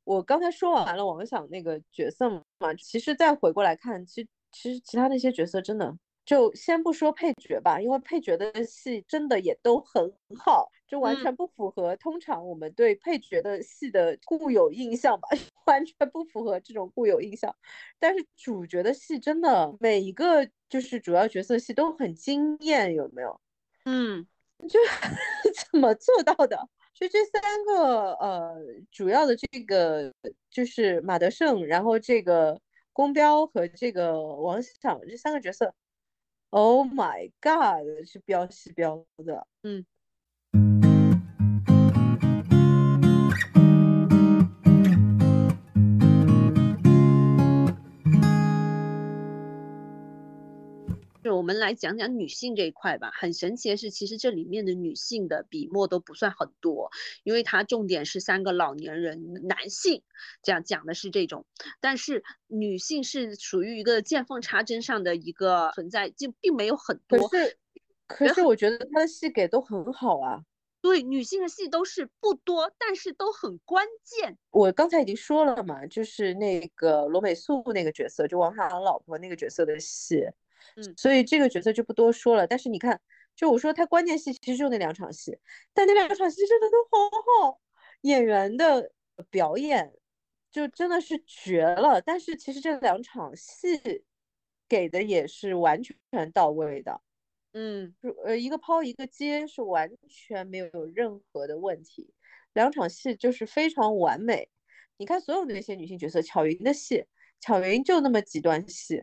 [0.04, 5.94] 我刚才说完了王想那个角色嘛，其实再回过来看，其实其实其他那些角色真的。
[6.24, 15.28] 就先不说配角吧，因为配角的戏真的也都很好，就完全不符合通常我们对配角的戏的固有印象吧，
[15.66, 17.54] 完全不符合这种固有印象。
[17.98, 23.40] 但是主角的戏真的每一个就是主要角色戏都很惊艳，有没有？
[23.86, 24.26] 嗯，
[24.68, 24.78] 就
[25.72, 26.68] 怎么做到的？
[26.94, 28.56] 就这三个呃
[28.92, 30.12] 主要的这个
[30.50, 32.60] 就是马德胜，然后这个
[32.92, 35.74] 宫彪和这个王响这三个角色。
[36.52, 38.04] Oh my god！
[38.04, 39.84] 是标西标的，嗯。
[51.50, 53.10] 们来讲讲女性这一块吧。
[53.12, 56.92] 很神奇的是，其实这里面的女性的笔墨都不算很多，
[57.24, 60.04] 因为它重点是三个老年人男性，
[60.44, 61.44] 这样讲的是这种。
[61.80, 67.26] 但是女性是属于一个见缝插针上的一个存在，就并没有很多。
[67.26, 67.58] 可是，
[68.06, 70.44] 可是我觉得她的戏给都很好啊。
[70.82, 74.38] 对，女性的戏都是不多，但是都很关键。
[74.50, 80.24] 我刚才已经说了嘛，就是那个罗美素那个角色，就王小老婆那个角色的戏。
[80.76, 82.46] 嗯，所以这个角色就不多说了。
[82.46, 83.00] 但是你看，
[83.36, 85.38] 就我说他关键戏其实就那两场戏，
[85.72, 87.60] 但那两场戏真的都好好，
[88.02, 88.92] 演员的
[89.30, 89.92] 表演
[90.50, 92.00] 就真的是绝了。
[92.00, 94.04] 但是其实这两场戏
[94.68, 95.96] 给的也是完全
[96.32, 97.00] 到位的，
[97.52, 97.94] 嗯，
[98.24, 102.12] 呃，一个抛一个接是完全没有任何的问题，
[102.52, 104.48] 两场戏就是非常完美。
[104.96, 107.04] 你看所有的那些女性角色，巧云的戏，
[107.40, 109.02] 巧云就那么几段戏。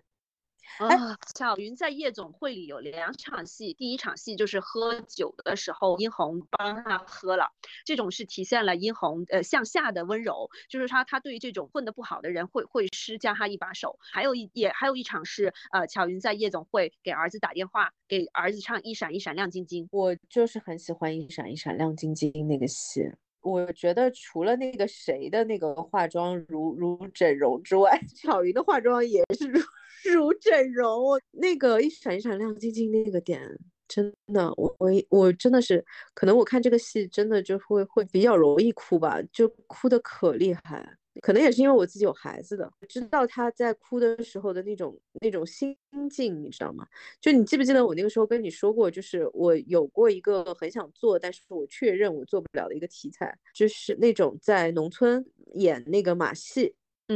[0.80, 7.51] 啊，巧云在夜总会里有两场戏，第一场戏就是喝酒的时候，殷红帮他喝了，
[7.84, 13.97] 这种是体现了殷红呃向下的温柔，就是他他对于这种混得不好的人会会施加他一把手。
[13.99, 23.01] 还有一也还有一场是呃巧云在夜总会给儿子打电话，给儿子唱一闪一闪亮晶晶，我就是很喜欢一闪一闪亮晶晶那个戏，
[23.41, 29.60] 我觉得除了那个谁的那个化妆如如整容之外， 巧云的化妆也是如。
[30.03, 33.41] 如整容，那个一闪一闪亮晶晶那个点
[33.88, 35.83] 真的，我我我真的是，
[36.13, 40.97] 可能我看这个戏真的就会会比较容易哭吧，就哭的可厉害。
[41.21, 45.75] 可能也是因为我自己有孩子的，知道他在哭的时候的那种那种心
[46.12, 46.86] 境，你知道吗？
[47.19, 56.75] 就你记不记得我那个时候跟你说过，就是我有过一个很想做，但是我确认我做不了的一个题材，就是那种在农村演那个马戏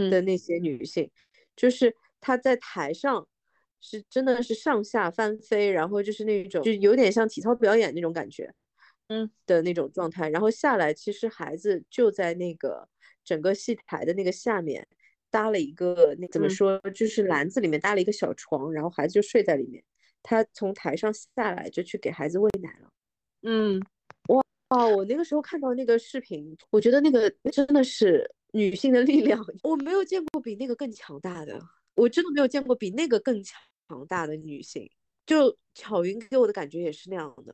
[0.10, 1.08] 的那些女性，
[1.56, 3.28] 就是她在台上。
[3.84, 8.54] 是真的是上下翻飞，然后就是那种就有点像体操表演那种感觉，
[9.08, 9.28] 嗯。
[9.48, 12.88] 的那种状态，然后下来，其实孩子就在那个
[13.24, 14.88] 整个戏台的那个下面
[15.32, 19.84] 搭了一个那怎么说，就是篮子里面搭了一个小床，然后孩子就睡在里面，
[20.22, 22.92] 他从台上下来就去给孩子喂奶了，
[23.42, 23.82] 嗯，
[24.28, 31.60] 哇哦，我那个时候看到那个视频，我觉得那个真的是女性的力量，我没有见过比那个更强大的，
[31.96, 33.60] 我真的没有见过比那个更强。
[34.08, 34.90] 大的女性，
[35.26, 37.54] 就巧云给我的感觉也是那样的。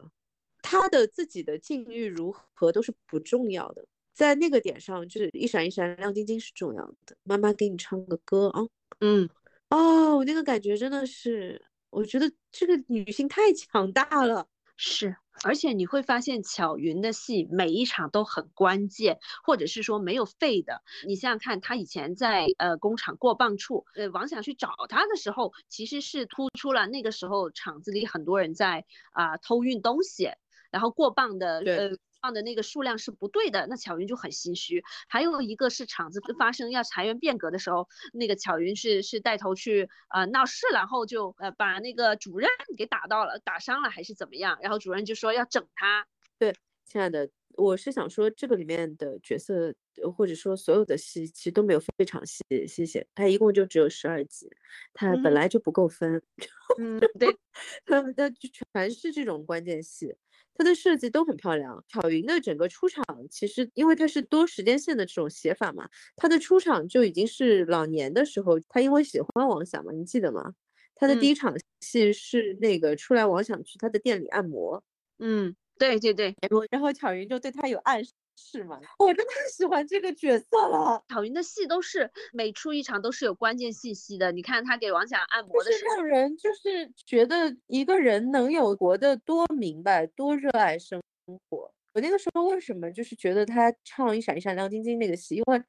[0.61, 7.17] 她的自己的境遇如何都是不重要的，在那个点上，就是一闪一闪亮晶晶是重要的。
[7.23, 8.61] 妈妈给你唱个歌啊，
[8.99, 9.27] 嗯，
[9.71, 15.17] 哦，那个感觉真的是，我觉得这个女性太强大了，是。
[15.43, 20.81] 而且你会发现，巧云的戏每一场都很关键，或者是说没有废的。
[21.05, 30.31] 你想想看，他以前在呃工厂过磅处，呃王想去找他的时候，其实是突出了那个时候厂子里很多人在啊偷运东西，
[30.71, 31.91] 然后过磅的呃。
[32.21, 34.83] 放的那个数量是不对的，那巧云就很心虚。
[35.07, 44.57] 还有一个是厂子发生要裁员变革的时候，那个巧云是是带头去呃闹事，然后就呃把那个主任给打到了，打伤了还是怎么样？
[44.61, 46.07] 然后主任就说要整他。
[46.37, 46.53] 对，
[46.85, 49.73] 亲爱的，我是想说这个里面的角色
[50.15, 54.49] 或者说所有的戏其实都没有非常细谢谢他一共就只有十二集，
[54.93, 56.21] 他本来就不够分。
[56.77, 57.35] 嗯，对，
[57.85, 60.15] 它它就全是这种关键戏。
[60.57, 61.83] 它的设计都很漂亮。
[61.87, 68.59] 巧云的整个出场，其实因为它是多时间线的这种写法嘛，它的出场就已经是老年的时候。
[68.67, 70.53] 他因为喜欢王想嘛，你记得吗？
[70.95, 74.83] 他的第一场戏是那个出来，王想去他的店里按摩。
[75.19, 76.35] 嗯，对对对。
[76.41, 78.11] 然后然后巧云就对他有暗示。
[78.37, 78.79] 是吗？
[78.99, 81.03] 我真的太喜欢这个角色了。
[81.09, 84.31] 郝云的戏都是每出一场都是有关键信息的。
[84.31, 91.01] 你看他给王想按摩的时候，让人就是觉得一个人能有活得多明白、多热爱生
[91.49, 91.73] 活。
[91.93, 95.63] 我那个时候为什么就是觉得他唱一闪一闪亮晶晶那个戏，因为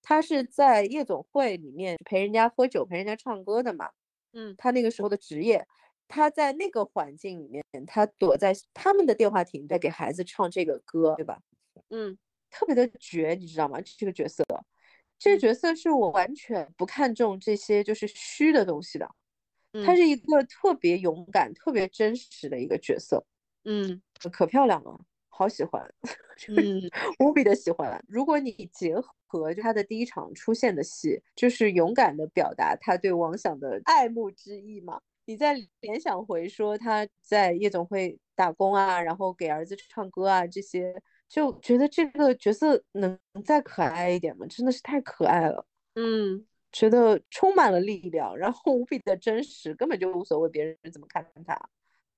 [0.00, 3.90] 他是在夜总会里面陪人家喝酒、陪人家唱歌的嘛。
[4.32, 5.66] 嗯，他那个时候的职业，
[6.08, 11.40] 他在那个环境里面，他躲在他们的电话亭在给孩子唱这个歌，对吧？
[11.90, 12.16] 嗯，
[12.50, 13.78] 特别的绝，你知道吗？
[13.80, 14.44] 这个角色，
[15.18, 19.08] 这个角色是我完全不看重这些就是虚的东西的，
[19.84, 23.24] 他是一个特别勇敢、特别真实的一个角色。
[23.64, 24.00] 嗯，
[24.32, 25.82] 可漂亮了，好喜欢，
[26.48, 26.80] 嗯，
[27.18, 28.02] 无比的喜欢。
[28.06, 28.94] 如果你结
[29.26, 41.02] 合他的第一场出现的戏，就是勇敢的表达他对王想的爱慕之意嘛，你再联想回说他在夜总会打工啊，然后给儿子唱歌啊这些。
[41.28, 44.46] 就觉得这个角色能再可爱一点吗？
[44.48, 51.58] 真的是太可爱了，嗯，觉得充满了力量，然后无比的真实，根本就无所谓别人怎么看他。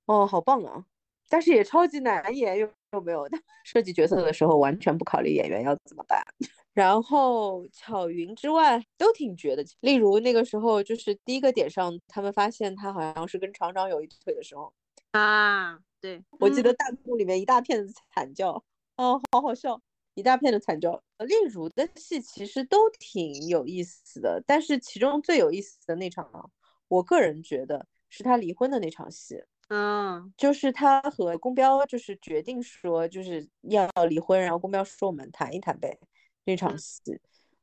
[0.06, 0.84] 哦，好棒啊！
[1.28, 3.28] 但是也超级难演，有有没有？
[3.64, 6.22] 设计角色的时候完全不考虑演员要怎么办。
[6.72, 14.72] 然后巧云之外都挺绝的，例如那个时候就是第一个点上，他们发现他好像是跟厂长有一腿的时候
[15.10, 18.62] 啊，对我记得弹幕里面一大片的惨叫。
[18.98, 19.80] 哦，好好笑，
[20.14, 21.00] 一大片的惨叫。
[21.18, 26.50] 例如的戏其实都挺有意思的，但是其中最有意思的那场，
[26.88, 29.40] 我个人觉得是他离婚的那场戏。
[29.68, 35.96] 嗯，就是他和公标就是决定说就是要离婚，然后公标说我们谈一谈呗。
[36.44, 37.20] 那场戏，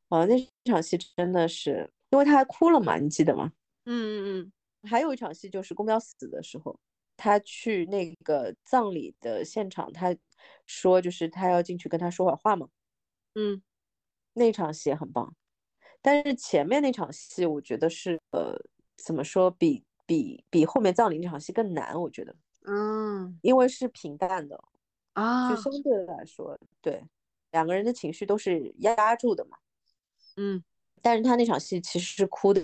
[0.07, 3.51] 啊，那场戏真的是，因为他还哭了嘛，你记得吗？
[3.83, 4.89] 嗯嗯嗯。
[4.89, 6.79] 还有一场戏就是公标死的时候，
[7.17, 10.15] 他去那个葬礼的现场，他。
[10.65, 12.69] 说就是他要进去跟他说会儿话嘛，
[13.35, 13.61] 嗯，
[14.33, 15.35] 那场戏也很棒，
[16.01, 18.55] 但是前面那场戏我觉得是呃
[18.97, 22.35] 怎么说比比比后面葬礼那场戏更难，我觉得，
[22.65, 24.63] 嗯，因为是平淡的
[25.13, 25.71] 啊，就相。
[25.81, 27.03] 对来说，对
[27.51, 29.57] 两个人的情绪都是压住的嘛，
[30.37, 30.63] 嗯，
[31.01, 32.63] 但是他那场戏其实是哭的。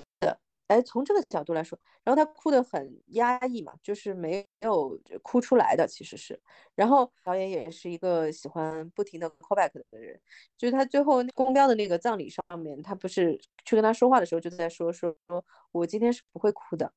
[0.72, 6.40] 哎，从这个角度来说，然后他哭得很压抑嘛，就是没有哭出来的，其实是。
[6.76, 10.18] 然后导演也是一个喜欢不停的 callback 的人，
[10.58, 15.44] 就是他最后公标的那个葬礼上面，他不是去跟他说话的时候就在说说说，
[15.74, 16.94] 我今天是不会哭的，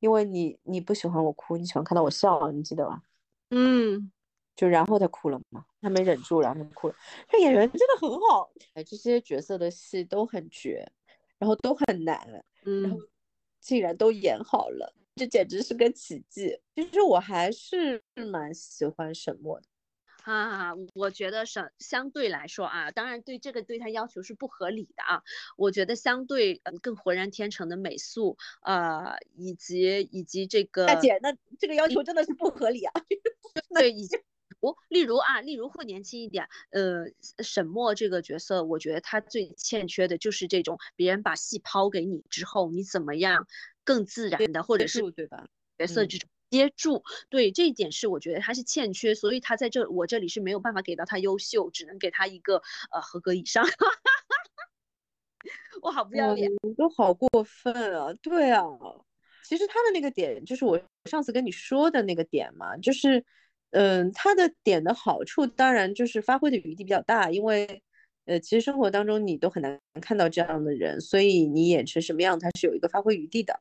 [0.00, 3.00] 因为你你不喜欢我哭，你喜欢看到我笑，你记得吧？
[3.50, 4.12] 嗯，
[4.54, 6.94] 就然后他哭了嘛，他没忍住，然后哭了。
[7.30, 10.86] 这演员真的很好，哎，这些角色的戏都很绝，
[11.38, 12.20] 然后都很难，
[12.82, 12.98] 然后
[13.64, 16.60] 竟然都演好了，这简直是个奇迹。
[16.76, 19.66] 其实我还是蛮喜欢沈墨的。
[20.24, 25.22] 啊，我觉得相相对来说啊，当然对这个对他要求是不合理的啊。
[25.56, 32.92] 我觉得相对嗯更浑然天成的美素，呃，以及以及这个大姐，那这个要求真的是不合理啊。
[33.74, 34.22] 对，以及我
[34.88, 37.06] 例如啊，例如会年轻一点，呃，
[37.42, 43.46] 沈墨这个角色，我觉得他最欠缺的就是这种别人把戏抛给你之后，你怎么样
[43.84, 45.46] 更自然的，或者是对吧？
[45.78, 46.28] 角色这种。
[46.50, 52.62] 接住，对这一点是我觉得他是欠缺，所以他在这我这里是没有办法给到他优秀，只能给他一个
[52.92, 53.64] 呃合格以上。
[55.82, 58.14] 我好不要脸，你都好过分啊！
[58.22, 58.62] 对啊，
[59.48, 63.24] 其实他的那个点就是我上次跟你说的那个点嘛，就是
[63.74, 67.82] 嗯，他的点的好处当然就是发挥的余地比较大，因为
[68.24, 73.60] 呃，其实生活当中你都很难看到这样的人，所以你演成什么样，他是有一个发挥余地的，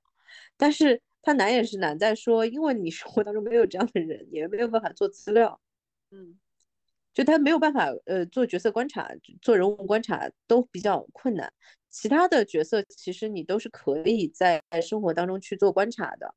[0.58, 1.02] 但是。
[1.26, 5.58] 他难也是难在说，因为你生活当中没有这样的人，也没有办法做资料，
[6.12, 6.38] 嗯，
[7.14, 9.10] 就他没有办法，呃，做角色观察、
[9.42, 11.54] 做人物观察都比较困难。
[11.90, 16.36] 其他的角色其实你都是可以在生活当中去做观察的，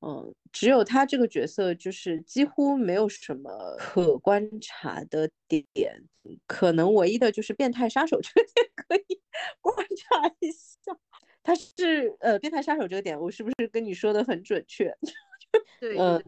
[0.00, 6.02] 嗯，只有他这个角色就是几乎没有什么可观察的点，
[6.46, 9.20] 可能唯一的就是变态杀手这个点可以
[9.60, 10.96] 观察一下。
[11.42, 14.92] 他是呃变态杀手这个点，我是不是跟你说的很准确？
[15.80, 16.22] 对，嗯，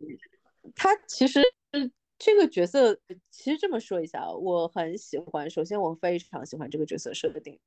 [0.75, 1.43] 他其实
[2.19, 2.99] 这个角色，
[3.31, 5.49] 其实这么说一下，我很喜欢。
[5.51, 7.59] 首先，我非常喜欢这个角色设定，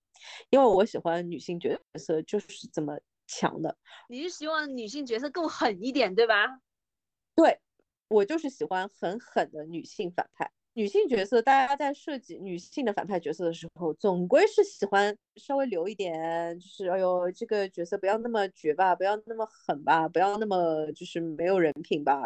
[0.49, 2.97] 因为我喜欢女性角色就是怎么
[3.32, 3.77] 强的。
[4.09, 6.59] 你是希望女性角色更狠一点，对吧？
[7.36, 7.59] 对，
[8.09, 10.51] 我就是喜欢很狠的女性反派。
[10.73, 22.21] 女性角色，大家在设计女性的反派角色的时候，总归是喜欢稍微留一点，就是哎呦，这个角色不要那么绝吧，不要那么狠吧，不要那么就是没有人品吧，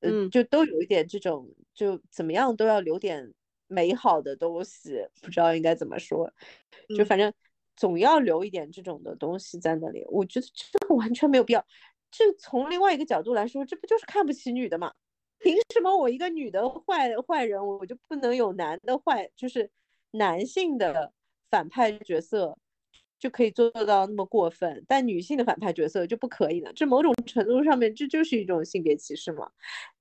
[0.00, 3.30] 嗯，就都有一点这种，就怎么样都要留点
[3.66, 6.32] 美好的东西，不知道应该怎么说，
[6.96, 7.30] 就反正
[7.82, 10.04] 总要留一点这种的东西在那里。
[10.08, 11.66] 我觉得这个完全没有必要，
[12.12, 14.92] 这从另外一个角度来说，这不就是看不起女的吗？
[15.40, 19.68] 凭什么我一个女的坏坏人，我就不能有男的坏，就是
[20.12, 21.12] 男性的
[21.50, 22.56] 反派角色
[23.18, 26.70] 就可以做到那么过分，但女性的反派角色就不可以呢？
[26.76, 29.50] 这某种程度上面这就是一种性别歧视嘛？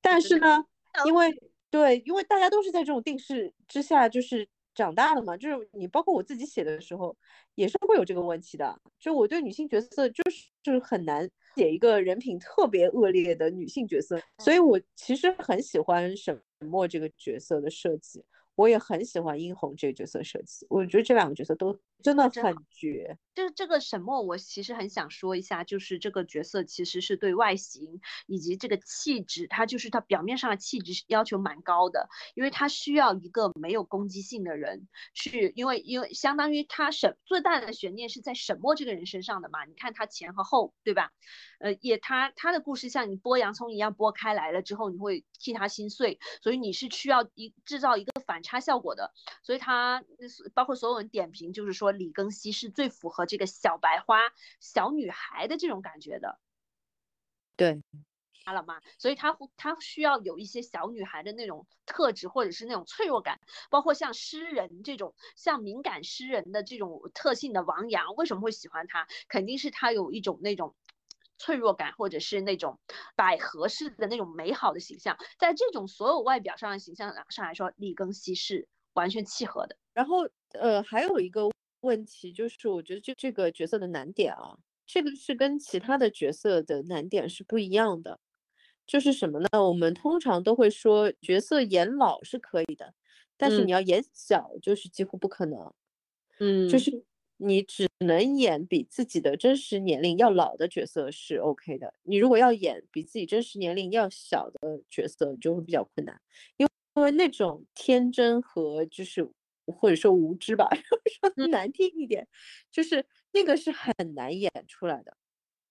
[0.01, 0.63] 但是呢，
[1.07, 1.35] 因为
[1.71, 7.15] 对，因为大家都是在这种定势之下就是长大了嘛，就是你包括我自己写的时候
[7.55, 11.29] 也是会有这个问题的，就我对女性角色就是就是很难。
[11.57, 18.23] 写一个人品特别恶劣的女性角色，所以我其实很喜欢沈墨这个角色的设计。
[18.55, 23.17] 我也很喜欢殷红这个角色设计，我觉得这两个角色都真的很绝。
[23.33, 39.63] 就是这个沈墨，我其实很想说一下，就是这个角色其实是对外形以及这个气质，他就是他表面上的气质要求蛮高的，因为他需要一个没有攻击性的人去，因为因为相当于他沈最大的悬念是在沈墨这个人身上的嘛。
[39.63, 41.11] 你看他前和后，对吧？
[41.59, 49.13] 呃，也他他的故事像你剥洋葱一样剥开来了之后，你会替他心碎，所以你是需要一制造一个反差效果的。
[49.41, 50.03] 所以他
[50.53, 54.19] 包括所有人点评，就是说李庚希是最符合这个小白花
[54.59, 56.39] 小女孩的这种感觉的。
[57.55, 57.81] 对，
[58.43, 58.81] 他了吗？
[58.97, 63.39] 所以他他需要有一些小女孩的那种特质，或者是那种脆弱感，
[63.69, 69.07] 包括像诗人这种像敏感诗人的这种特性的王阳，为什么会喜欢他？
[69.27, 70.75] 肯定是他有一种那种。
[71.43, 72.79] 脆弱感，或者是那种
[73.15, 79.75] 百合式的那种美好的形象，在这种所有外表上的形象上来说，李庚希是完全契合的。
[79.91, 81.49] 然后，呃，还有一个
[81.81, 88.19] 问题就是，我觉得这这个角色的难点啊，这个是跟其他的角色的难点是不一样的。
[88.87, 89.47] 就是什么呢？
[89.53, 92.93] 我们通常都会说，角色演老是可以的，
[93.37, 95.73] 但是你要演小，就是几乎不可能。
[96.39, 97.03] 嗯，就是。
[97.43, 101.91] 你只能演比自己的真实年龄要老的角色是 OK 的。
[102.03, 106.21] 你如果要演比自己真实年龄要小的角色，就会比较困难，
[106.57, 109.27] 因为因为那种天真和就是
[109.71, 110.67] 或者说无知吧，
[111.35, 112.27] 说难听一点，
[112.71, 115.17] 就是那个是很难演出来的，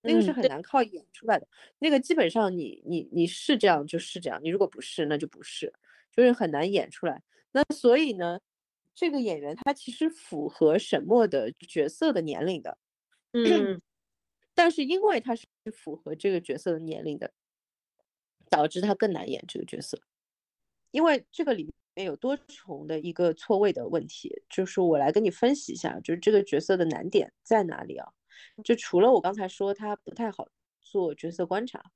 [0.02, 1.46] 那个是很难靠演出来的。
[1.78, 5.72] 那个基本上你你你是这样就是这样，你如果不是那就不是，
[6.10, 7.22] 就是很难演出来。
[7.52, 8.40] 那所以呢？
[8.92, 12.76] 这个演员他其实符合沈墨的角色的年龄的，
[13.32, 13.80] 嗯，
[14.52, 17.32] 但是因为他是符合这个角色的年龄的，
[18.50, 19.98] 导致他更难演这个角色。
[20.90, 28.08] 因为这个里面有多重的一个错位的问题，就是我来跟你分析一下，就是这个角色的难点在哪里啊？
[28.64, 30.48] 就除了我刚才说他不太好
[30.80, 31.92] 做角色观察，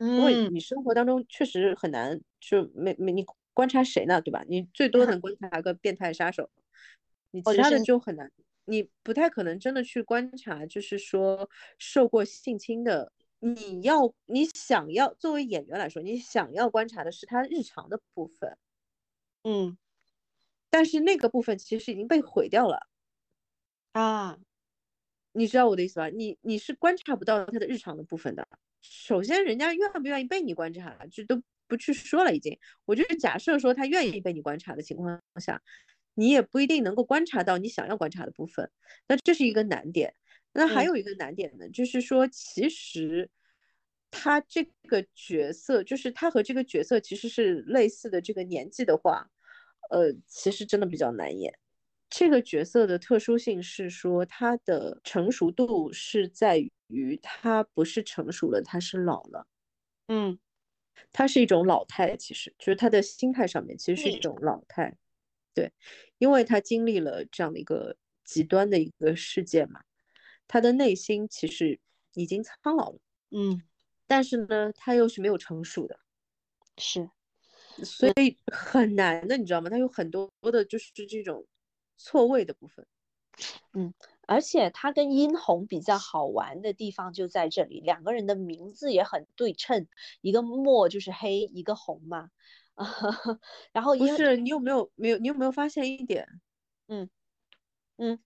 [0.00, 4.44] 因为你生活当中确实很难，就没没你观察谁呢，对吧？
[4.48, 6.50] 你最多能观 察个变态杀手，
[7.30, 8.32] 你其他的就很难，
[8.64, 11.48] 你不太可能真的去观察，就是说
[11.78, 13.12] 受过性侵的。
[13.40, 18.56] 你要你想要作为演员来说，你想要观察的是他日常的部分，
[19.44, 19.78] 嗯，
[20.70, 22.88] 但是那个部分其实已经被毁掉了
[23.92, 24.38] 啊，
[25.32, 26.08] 你知道我的意思吧？
[26.08, 28.48] 你你是观察不到他的日常的部分的。
[28.80, 32.58] 首先，人家愿不愿意被你观察，这都不去说了，已经。
[32.84, 35.62] 我就是假设说他愿意被你观察的情况下，
[36.14, 38.70] 你也不一定能够观察到你想要观察的部分，
[39.08, 40.14] 那这是一个难点。
[40.52, 43.30] 那还有一个难点呢，就是说，其实
[44.10, 49.30] 他这个角色，就是他和这个角色其实是类似的这个年纪的话，
[49.90, 51.58] 呃，其实真的比较难演。
[52.10, 59.46] 这个角色的特殊性是说，他的成熟度是在于他不是成熟了，他是老了。
[60.06, 60.38] 嗯，
[61.12, 64.96] 他是一种老态，其实就是他的心态上面其实是一种老态。
[65.54, 65.72] 对，
[66.18, 69.82] 因为他经历了这样的一个极端的一个事件嘛。
[70.46, 71.80] 他的内心其实
[72.12, 72.98] 已经苍老了，
[73.30, 73.62] 嗯，
[74.06, 75.98] 但是呢，他又是没有成熟的，
[76.76, 77.08] 是，
[77.82, 79.68] 所以很难的，你知道吗？
[79.70, 81.46] 他有很多的，就是这种
[81.96, 82.86] 错位的部分，
[83.72, 83.92] 嗯，
[84.26, 89.88] 而且他跟殷红比较好玩的地方就在这里，两个人的名字也很对称，
[90.20, 92.30] 一个墨就是黑，一个红嘛，
[92.74, 92.84] 啊，
[93.72, 96.28] 然后不是你有没有没有你有没有发现一点？
[96.88, 97.08] 嗯
[97.96, 98.18] 嗯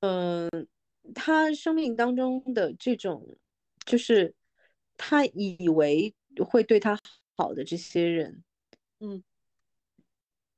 [0.00, 0.68] 嗯。
[1.14, 3.26] 他生命当中的这种，
[3.86, 4.34] 就是
[4.98, 6.14] 他以为
[6.46, 6.98] 会对他
[7.34, 8.44] 好的这些人，
[9.00, 9.22] 嗯，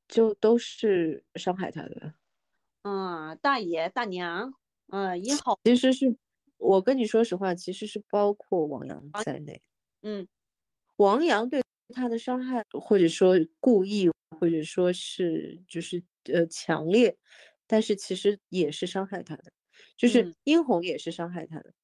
[0.09, 2.15] 就都是伤害他的。
[2.83, 4.55] 嗯，大爷大娘，
[4.89, 6.17] 嗯，也好，其实是
[6.57, 9.61] 我跟你说实话，其实是包括王阳在内。
[10.03, 10.27] 嗯，
[10.97, 11.63] 王阳对
[11.95, 17.17] 他的伤害，或者说故意，或者说是就是呃强烈，
[17.67, 19.53] 但是其实也是伤害他的。
[19.97, 21.75] 就是殷红也是伤害他的，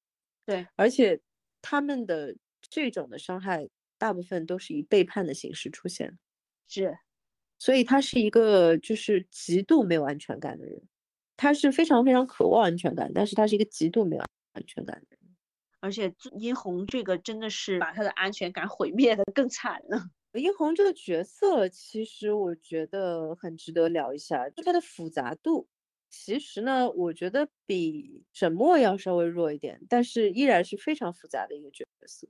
[0.46, 1.20] 对，而且
[1.60, 6.18] 他们的这种的伤害大部分都是以背叛的形式出现，
[6.68, 6.98] 是，
[7.58, 10.82] 所以他是一个就是极度没有安全感的人，
[11.36, 15.36] 他是非常非常渴望安全感，但是他是一个极度没有安全感的人，
[15.80, 20.10] 而且殷红这个真的是把他的安全感毁灭的更惨了。
[20.34, 25.68] 殷红这个角色其实我觉得很值得聊一下，就他的复杂度。
[26.10, 32.28] 其实呢，我觉得比沈墨要稍微弱一点，但是依然是非常复杂的一个角色，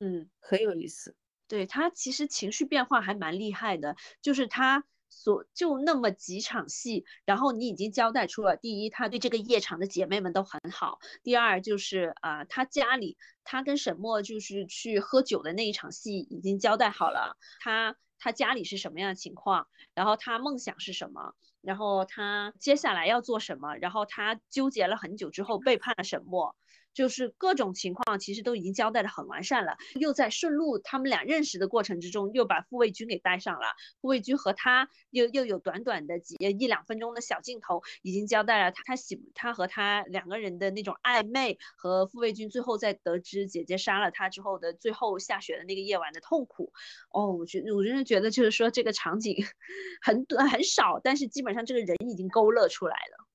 [0.00, 1.14] 嗯，很有意思。
[1.50, 21.34] 对他其实情绪变化还蛮厉害的，就是他所就那么几场戏，然后你已经交代出了，第一，他对这个夜场的姐妹们都很好；第二，就是啊，他家里他跟沈墨就是去喝酒的那一场戏已经交代好了，他他家里是什么样的情况，然后他梦想是什么。
[21.62, 23.74] 然后他接下来要做什么？
[23.76, 26.56] 然后他纠结了很久之后背叛了沈墨。
[26.92, 33.66] 就是各种情况其实都已经交代的很完善了，又在顺路他们俩认识的过程之中，又把傅卫军给带上了。
[34.00, 46.72] 傅卫军和他又又有短短的几一两分钟的小镜头，已经交代了他他喜他和他两个人的那种暧昧，和傅卫军最后在得知姐姐杀了他之后的最后下雪的那个夜晚的痛苦。
[47.12, 49.36] 哦，我觉我真的觉得就是说这个场景
[50.02, 53.29] 很短很少，但是基本上这个人已经勾勒出来了。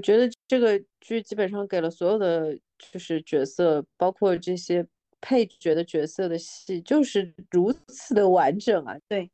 [0.00, 4.86] 我觉得这个剧基本上给了所有的就是角色，包括这些
[5.20, 8.96] 配角的角色的戏，就是如此的完整啊！
[9.06, 9.30] 对，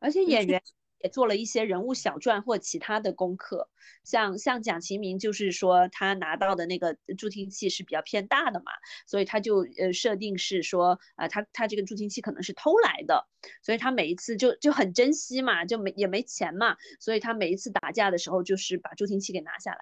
[0.00, 0.60] 而且演员。
[1.02, 3.68] 也做了一些人物小传或其他的功课，
[4.04, 8.72] 像像蒋奇明，就是说他拿到的那个助听器是比较偏大的嘛，
[9.06, 13.26] 所以他就呃设定是说啊，他他这个助听器可能是偷来的，
[13.62, 19.78] 所以他每一次就就很珍惜嘛，就没也没钱嘛，所以他每一次打架的时候就是把助听器给拿下来。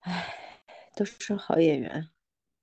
[0.00, 0.34] 唉，
[0.96, 2.08] 都是好演员。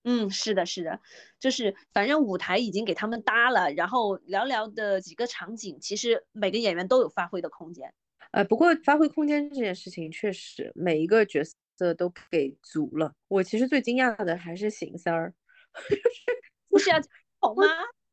[0.04, 1.00] 嗯，是的，是的，
[1.40, 7.94] 就是反正舞台已经给他们搭了，然后寥寥的几个场景，其实每个演员都有发挥的空间。
[8.32, 11.44] 呃，不过发挥空间这件事情，确实每一个角
[11.78, 13.14] 色都给足了。
[13.28, 15.34] 我其实最惊讶的还是邢三儿，
[16.70, 17.00] 不是要
[17.40, 17.66] 红吗？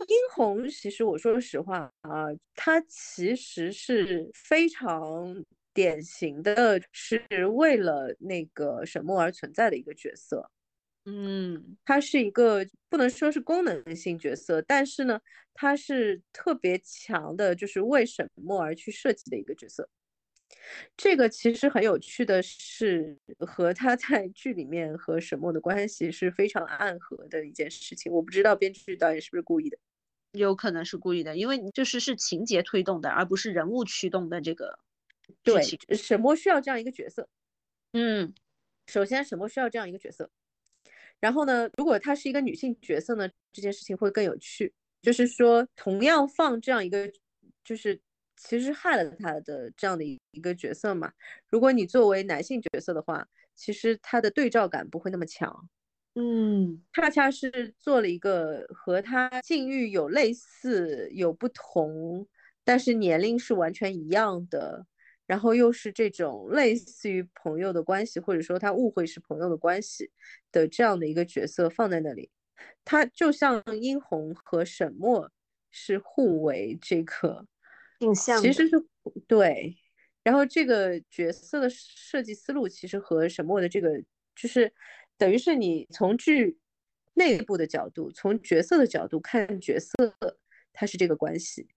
[0.07, 7.25] 殷红其实我说实话啊，他其实是非常典型的，是
[7.55, 10.51] 为了那个沈梦而存在的一个角色。
[11.11, 15.19] 嗯，他是一个不能说是功能性角色，但是呢，
[15.55, 19.89] 他是特别强的，就是为什么而去设计的一个角色。
[20.99, 28.13] 这个其实很有趣的是，和他在剧里面和沈墨的关系是非常暗合的一件事情。
[28.13, 29.79] 我不知道编剧导演是不是故意的，
[30.33, 34.79] 有可能是故意的，因为就是是情节推动的，而不是人物驱动的这个
[35.43, 35.63] 对，
[35.95, 37.31] 沈墨需要这样一个角色。
[37.93, 38.35] 嗯，
[38.87, 40.31] 首先沈墨需要这样一个角色，
[41.21, 44.73] 然后呢，如果她是一个女性角色呢，这件事情会更有趣。
[45.03, 47.11] 就是说，同样放这样一个，
[47.65, 48.01] 就是。
[48.41, 51.13] 其实害了她的这样的一个角色嘛。
[51.49, 55.69] 如果你作为男性角色的话，其实他的对照感不会那么强。
[56.15, 62.29] 嗯，恰恰是做了一个和他境遇有类似、有不同，
[62.63, 64.87] 但是年龄是完全一样的，
[65.29, 70.11] 然后又是这种类似于朋友的关系，或者说他误会是朋友的关系
[70.51, 72.31] 的这样的一个角色放在那里，
[72.83, 75.31] 他就像殷红和沈墨
[75.71, 77.47] 是互为这个。
[78.41, 78.77] 其实是
[79.27, 79.77] 对，
[80.23, 84.03] 然后这个角色的设计思路其实和沈墨的这个
[84.35, 84.73] 就是
[85.19, 86.57] 等于是你从剧
[87.15, 89.93] 内部的角度，从角色的角度看角色，
[90.73, 91.69] 它是这个关系。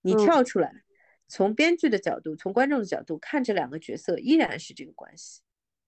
[0.00, 0.82] 你跳出来，
[1.28, 5.42] 从编剧的角度，从观众的角度看这两个角色，依然是这个关系。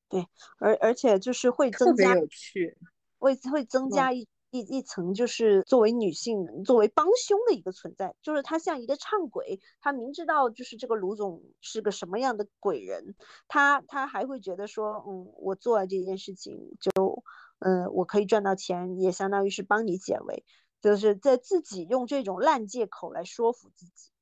[0.09, 0.27] 对，
[0.59, 2.77] 而而且就是会增加有趣，
[3.19, 4.27] 会会增加一。
[4.55, 13.17] 一一层就是作为女性，作为帮凶的一个存在，就是她像一个唱鬼，她明知道就是这个卢总是个什么样的鬼人，
[13.49, 17.25] 她她还会觉得说，嗯，我做了这件事情，就，
[17.59, 20.45] 嗯，我可以赚到钱，也相当于是帮你解围，
[20.81, 24.13] 就是在自己用这种烂借口来说服自己。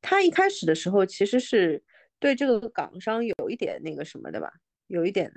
[0.00, 1.82] 他一开始的时候其实是
[2.18, 4.52] 对这个港商有一点那个什么的吧，
[4.86, 5.32] 有一点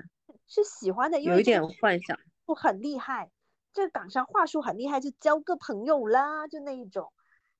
[0.46, 3.30] 是喜欢的，有一点幻想，不很厉害。
[3.72, 7.10] 这个港商话术很厉害，就交个朋友啦，就那一种，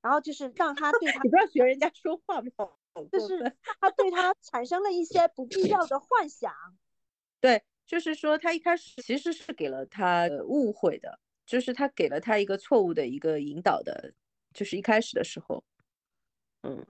[0.02, 2.78] 然后就是让他对他，你不要学人家说话好
[3.10, 6.52] 就是他对他产生了一些不必要的幻想。
[7.40, 14.12] 对，就是说他一开始其实是给了他误会的，就是他给了他一个错误的一个引导的，
[14.52, 15.64] 就是一开始的时候，
[16.62, 16.86] 嗯，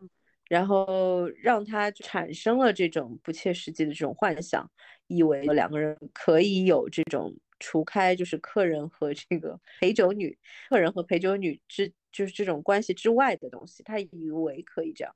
[0.49, 4.71] 然后让他产生了这种不切实际的这种幻想，
[5.07, 7.37] 以为两个人可以有这种。
[7.65, 10.37] 除开就是客人和这个陪酒女，
[10.69, 15.15] 客人和陪酒女之就是这种关系之外的东西，他以为可以这样。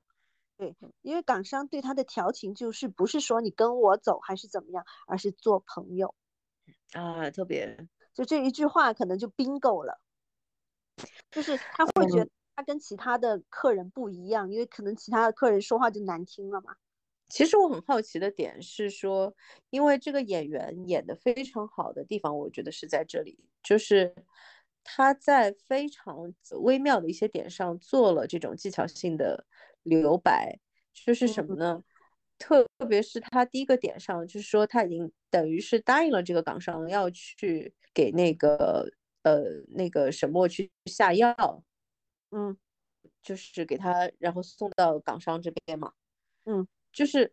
[0.56, 6.14] 对，因为港商对他的调情就是不是说你跟我走还是怎么样，而是做朋友。
[6.92, 9.98] 啊，特别就这一句话可能就 bingo 了，
[11.32, 16.74] 就是他会觉得他跟其他的客人不一样，因为可能其他的客人说话就难听了嘛。
[17.28, 19.34] 其实我很好奇的点是说，
[19.70, 24.14] 因为这个演员演的非常好的地方，我觉得是在这里，就是
[24.82, 26.32] 他在非常
[26.62, 29.44] 微妙的一些点上做了这种技巧性的
[29.82, 30.58] 留白，
[30.94, 31.82] 就是什么呢？
[32.38, 38.88] 特特别是他第一个点上，就是说他已经等于是答应了这个港商要去给那个
[39.22, 39.42] 呃
[39.74, 41.34] 那个沈墨去下药，
[42.30, 42.56] 嗯，
[43.22, 45.92] 就是给他然后送到港商这边嘛，
[46.44, 46.66] 嗯。
[46.92, 47.30] 就是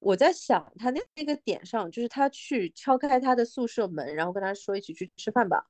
[0.00, 5.68] 我在想他那那个点上，就是他去敲开他的宿舍门，然后跟他说一起去吃饭吧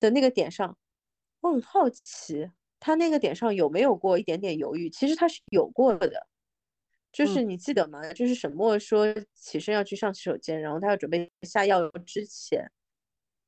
[0.00, 0.78] 的那个点上，
[1.42, 2.50] 我很好奇
[2.80, 4.88] 他那个点上有没有过一点点犹豫。
[4.88, 6.26] 其实他是有过的，
[7.12, 8.10] 就是你记得吗？
[8.14, 9.04] 就是沈墨说
[9.34, 12.72] 起身要去上洗手间，然后他要准备下药之前，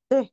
[0.07, 0.31] 对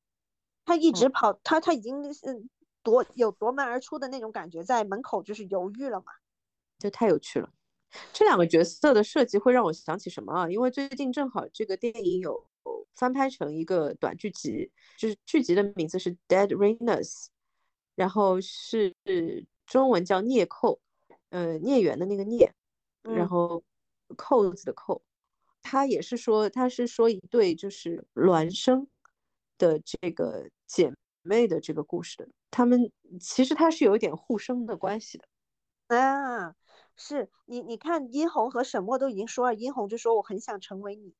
[0.67, 2.51] 他一直跑，他他已经嗯
[2.89, 6.07] 夺有夺门而出的那种感觉，在门口就是犹豫了嘛，
[6.79, 7.53] 这太有趣了。
[8.13, 10.49] 这两个角色的设计会让我想起什么啊？
[10.49, 12.47] 因为最近正好这个电影有
[12.95, 17.09] 翻拍成一个短剧集，就是剧集的名字是《Dead Rainers》，
[17.95, 18.95] 然后是
[19.67, 20.81] 中文叫孽扣，
[21.31, 22.53] 呃，孽缘的那个孽，
[23.03, 23.63] 然后
[24.17, 25.03] 扣子的扣，
[25.63, 28.87] 他也是说他是说一对就是孪生
[29.57, 30.93] 的这个姐
[31.23, 32.91] 妹的这个故事的，他们
[33.21, 36.55] 其实他是有一点互生的关系的啊。
[37.01, 41.15] 是你，你看殷红和沈墨都已经说了，殷红就说我很想成为你，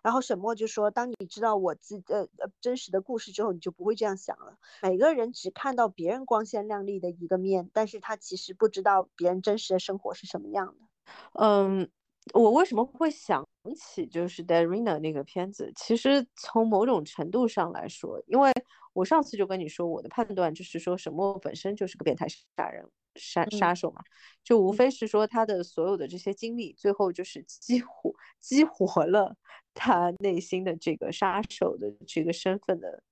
[0.00, 4.56] 然后沈墨就说，当你知道我自呃呃真实的故事之后，你就不会这样想了。
[4.80, 10.86] 每个人只看到别人光鲜亮丽的一个面，但是他其实不知道别人真实的生活是什么样的。
[11.32, 11.90] 嗯，
[12.32, 13.44] 我为什么会想
[13.76, 15.72] 起就是 Darina 那个片子？
[15.74, 18.52] 其实从某种程度上来说，因为
[18.94, 22.82] 我上次就跟你说，我的判断就是说，沈墨本身就是个变态杀人
[23.16, 24.02] 杀杀手嘛，
[24.42, 29.36] 就无非是说他的所有的这些经历，最后就是激活激活了
[29.74, 33.02] 他内心的这个杀手的这个身份的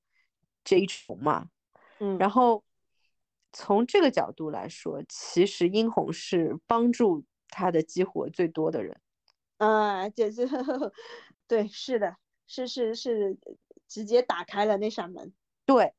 [0.65, 1.51] 这一重嘛。
[2.01, 2.65] 嗯，然后
[3.53, 7.25] 从这个角度来说，其实殷红是帮助。
[7.55, 8.99] 他的激活最多的人，
[9.59, 10.49] 啊，就是，
[11.47, 12.17] 对，是的，
[12.47, 13.37] 是是是，
[13.87, 15.35] 直接打开了那扇门。
[15.65, 15.93] 对，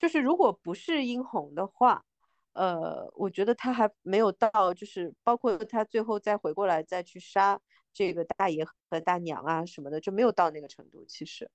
[0.00, 2.04] 就是如果不是殷红的话，
[2.52, 7.60] 呃，我觉得他还没有到，就是包括他最后再回过来再去杀
[7.92, 11.04] 这个大爷和大娘啊什么的，就没有到那个程度。
[11.06, 11.50] 其实，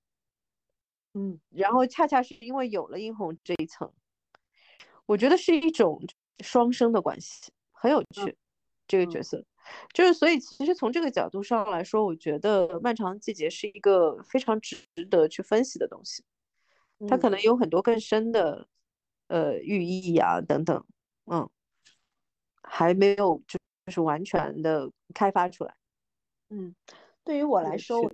[1.14, 3.92] 嗯，然后恰恰是因为有了殷红这一层，
[5.06, 6.02] 我觉得是一种
[6.40, 8.38] 双生的关系，很有趣。
[8.86, 9.42] 这个角色，
[9.94, 14.76] 就是所以其实从这个角度上来说，我觉得《漫长季节》是一个非常值
[15.10, 16.22] 得去分析的东西，
[17.08, 18.68] 它可能有很多更深的
[19.28, 20.86] 呃寓意啊等等，
[21.26, 21.50] 嗯，
[22.62, 25.76] 还没有就就是完全的开发出来。
[26.50, 26.76] 嗯，
[27.24, 28.12] 对于我来说，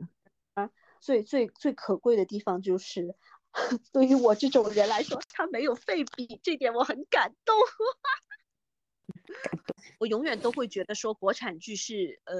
[0.53, 0.69] 啊，
[0.99, 3.15] 最最最可贵的地方就是，
[3.91, 7.55] 对于我这种人来说，他没有废笔，这点我很感动。
[9.99, 12.35] 我永远都会觉得说国产剧是呃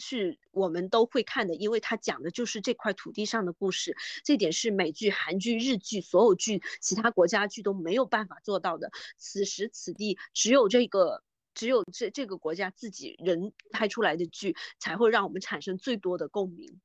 [0.00, 8.90] 是我们都会看的，因为它讲的就是这块土地上的故事，这点是美剧、韩剧、日剧所有剧其他国家剧都没有办法做到的。
[9.18, 11.22] 此时此地，只有这个
[11.54, 16.80] 只有这这个国家自己人拍出来的剧，才会让我们产生最多的共鸣。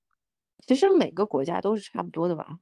[0.68, 2.60] 其实每个国家都是差不多的吧？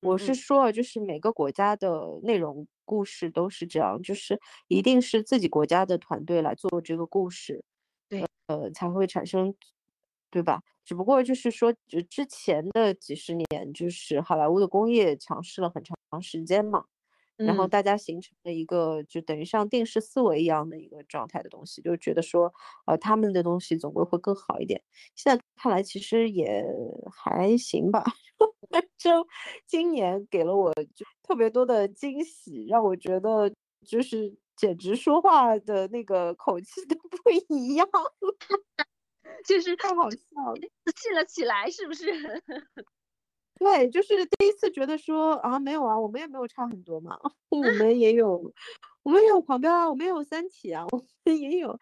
[0.00, 2.66] 我是说，就是每个国家的内容。
[2.86, 7.64] 故事都是这样，就是一定是自己国家的团队来做这个故事，对，
[8.46, 9.54] 呃，才会产生，
[10.30, 10.62] 对吧？
[10.84, 16.84] 只不过就是说，就之前的几十年，就是好莱坞的工业强势了很长时间嘛，
[17.36, 22.52] 然后大家形成了一个就等于像定式思维一样的一个状态的东西，就觉得说，
[22.86, 24.82] 呃，他们的东西总归会更好一点。
[25.14, 26.64] 现在看来，其实也
[27.10, 28.04] 还行吧。
[28.98, 29.26] 就
[29.66, 33.50] 今年给了我就特别多的惊喜，让我觉得
[33.86, 37.88] 就是简直说话的那个口气都不一样，
[39.44, 40.16] 就是太好笑
[40.54, 40.60] 了，
[40.94, 42.04] 气了起来，是不是？
[43.58, 47.18] 对，就是第一次觉得说啊，没有啊，我们也没有差很多嘛，
[47.50, 48.52] 我们也有，
[49.02, 51.78] 我们也有狂飙啊，我们也有三体啊，我们也有，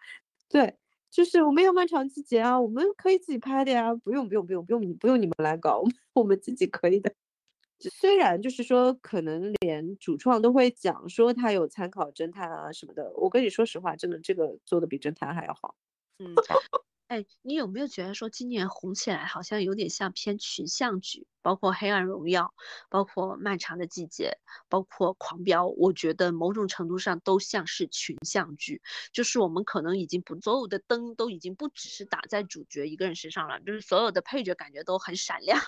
[0.49, 0.77] 对。
[1.09, 7.13] 就是我们有漫长季节啊，我们可以自己拍的呀，不用不用不用不用你不用你们来搞，我们自己可以的。
[7.89, 15.75] 虽然就是说，可能连主创都会讲说他有参考侦探啊什么的，我跟你说实话，真的这个做的比侦探还要好。
[16.19, 16.35] 嗯。
[17.07, 22.45] 哎，你有没有觉得说今年红起来好像有点像偏群像剧，包括《黑暗荣耀》，
[22.89, 28.81] 包括《漫长的季节》，包括《狂飙》，我觉得某种程度上都像是群像剧，
[29.11, 35.59] 就是我们可能已经不所有的灯都已经不只是打在主角一个人身上了，就是所有的配角感觉都很闪亮。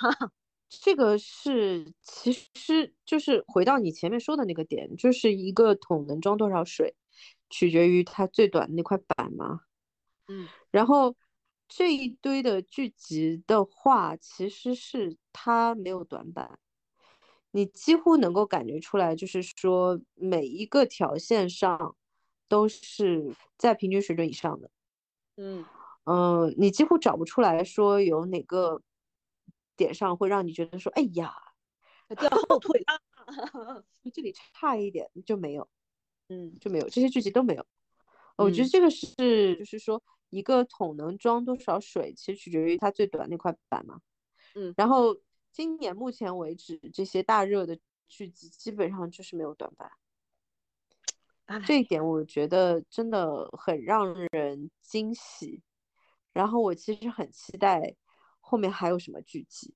[0.69, 6.95] 这个是其实就是回到你前面说的那个点，就是一个桶能装多少水，
[7.49, 9.61] 取决于它最短的那块板嘛。
[10.27, 11.15] 嗯，然后。
[11.67, 16.59] 这一堆的剧集的话，其实是它没有短板，
[17.49, 21.95] 你几乎能够感觉出来，就是说每一个条线上
[22.47, 24.69] 都是在平均水准以上的。
[25.37, 25.65] 嗯
[26.03, 28.83] 嗯，你几乎找不出来说有哪个
[29.75, 31.33] 点上会让你觉得说，哎呀，
[32.17, 35.67] 掉后腿了， 这里差一点就没有，
[36.29, 37.65] 嗯，就没有这些剧集都没有。
[38.35, 40.01] 我觉得这个是，就是说。
[40.31, 44.01] 一个桶能装多少水，其实取决于它最短那块板嘛。
[44.55, 45.15] 嗯，然后
[45.49, 49.89] 今年目前为止，这些大热的剧集基本上就是没有短板。
[51.65, 55.61] 这一点我觉得真的很让人惊喜。
[56.33, 57.95] 然后我其实很期待
[58.47, 59.73] 后面还有什么剧集。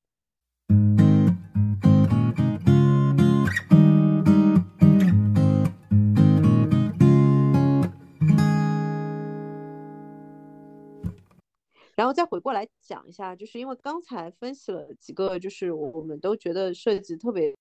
[11.95, 17.57] 然后再回过来讲一下，就是因为刚才分析了几个，就是我们都觉得设计特别、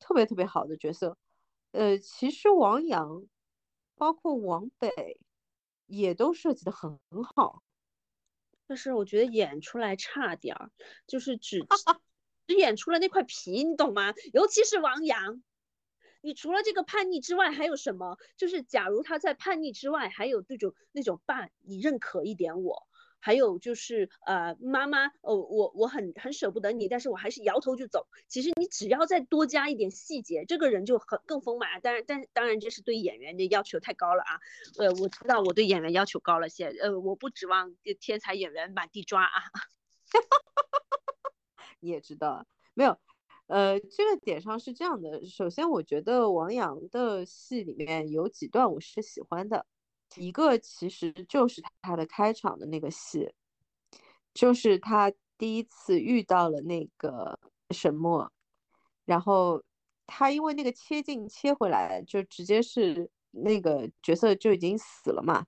[0.00, 1.16] 特别、特别好的角色。
[1.72, 3.24] 呃，其实王阳，
[3.94, 5.20] 包括王北，
[5.86, 6.98] 也都设计的很
[7.36, 7.62] 好。
[8.70, 10.70] 但是我觉得演出来差点儿，
[11.08, 11.66] 就是只
[12.46, 14.14] 只演出了那块皮，你懂吗？
[14.32, 15.42] 尤其是王阳，
[16.20, 18.16] 你除了这个叛逆之外，还有什么？
[18.36, 22.86] 就是假如他在叛逆之外，还有那种那种爸，你认可一点我。
[23.20, 28.06] 还有就是呃妈妈，呃我我很很舍不得你，但是我还是摇头就走。
[28.26, 31.80] 其实你只要再多加一点细节，这个人就很更丰满。
[31.80, 34.40] 当然，但当然这是对演员的要求太高了啊。
[34.78, 39.30] 呃，我知道我对演员要求高了些，呃，我不指望天才演员满地抓啊。
[41.80, 42.98] 你也知道，没有。
[43.46, 45.24] 呃，这个点上是这样的。
[45.26, 49.66] 首先，我觉得王阳的戏里面有几段我是喜欢的。
[50.16, 53.32] 一个其实就是他的开场的那个戏，
[54.34, 57.38] 就是他第一次遇到了那个
[57.70, 58.32] 沈墨，
[59.04, 59.62] 然后
[60.06, 65.46] 他因为那个切镜切回来，就直接是那个角色就已经死了嘛。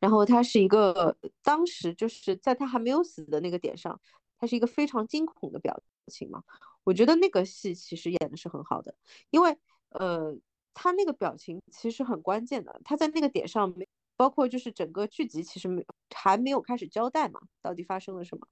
[0.00, 4.00] 然后他是一个当时就是在他还没有死的那个点上，
[4.38, 6.42] 他是一个非常惊恐的表情嘛。
[6.84, 8.94] 我觉得那个戏其实演的是很好的，
[9.30, 9.58] 因为
[9.90, 10.36] 呃，
[10.80, 12.80] 他那个表情其实很关键的。
[12.84, 13.84] 他在那个点上没，
[14.16, 18.46] 包括就是整个剧集其实没还没有开始交代嘛，到底发生了什么，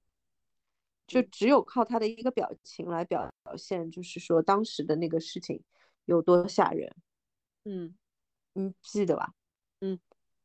[1.07, 5.63] 就只有靠他的一个表情来表表现，就是说当时的那个事情
[6.03, 6.93] 有多吓人。
[7.63, 7.95] 嗯，
[8.53, 9.33] 你记得吧？
[9.79, 9.97] 嗯，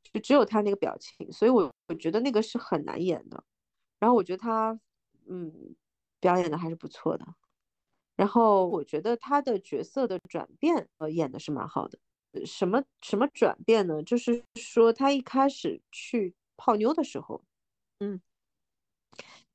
[0.05, 3.43] 就只有他那个表情，所以我我觉得那个是很难演的。
[3.99, 4.79] 然后我觉得他
[5.27, 5.75] 嗯
[6.21, 7.27] 表演的还是不错的。
[8.15, 11.99] 然后我觉得他的角色的转变，呃，演的是蛮好的。
[12.47, 14.03] 什么什么转变呢？
[14.03, 17.43] 就是说他一开始去泡妞的时候，
[18.01, 18.21] 嗯，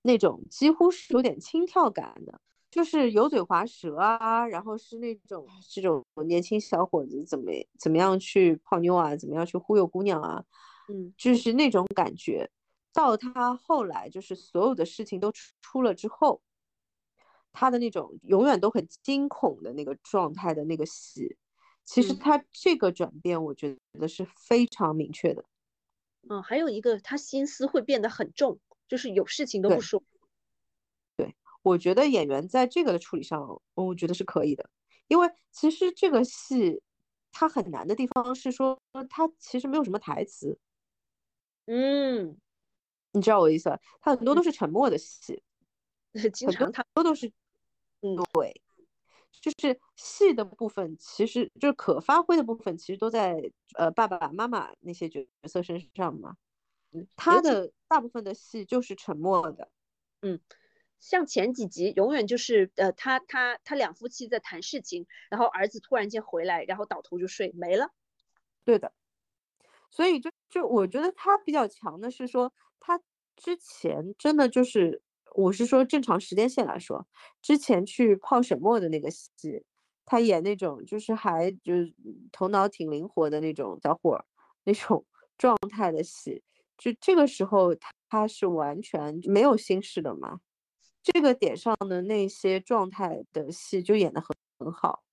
[0.02, 2.40] 那种几乎是有点轻佻感的，
[2.70, 10.44] 就是油嘴滑舌啊，然后是那种这种年轻小伙子怎么怎么样去泡妞啊，怎么样去忽悠姑娘啊，
[10.90, 12.50] 嗯，就是那种感觉。
[12.94, 15.32] 到他后来就是所有的事情都
[15.62, 16.42] 出了之后。
[17.60, 21.36] 他的那种永远都很惊恐的那个状态的那个戏，
[21.84, 25.44] 其实他这个转变，我觉得是非常明确的。
[26.30, 30.04] 嗯，还有一个，他心思会变得很重，就是有事情都不说。
[31.16, 34.70] 对，我觉得演员在这个的处理上，我觉得是可以的。
[35.08, 36.84] 因为其实这个戏，
[37.32, 38.80] 它很难的地方是说，
[39.10, 40.60] 他其实没有什么台词。
[41.66, 42.38] 嗯，
[43.14, 43.80] 你知道我意思吧？
[44.00, 45.42] 他很多都是沉默的戏，
[46.32, 47.32] 经常他多都是。
[48.02, 48.62] 嗯，对，
[49.32, 56.38] 就是戏的部分，其实就是可发挥的部分，其实都在呃爸爸妈妈那些角色身上嘛。
[57.16, 59.72] 他的大部分的戏就是沉默的。
[60.22, 60.40] 嗯，
[61.00, 67.92] 像前几集，永远就是呃他他他两夫妻在谈事情，然后儿子突然间回来，然后倒头就睡没了。
[68.64, 68.94] 对的，
[69.90, 73.02] 所以就就我觉得他比较强的是说，他
[73.36, 75.02] 之前真的就是。
[75.38, 77.08] 我是说正常时间线来说，
[77.44, 79.64] 之前去泡沈墨的那个戏，
[80.04, 81.94] 他演那种就是还就是
[82.32, 84.26] 头脑挺灵活的那种小伙儿
[84.64, 85.06] 那种
[85.38, 86.42] 状态的戏，
[86.76, 90.40] 就这个时候他他是完全没有心事的嘛。
[91.04, 94.30] 这个点上的那些状态的戏就演得很
[94.60, 95.04] 很好，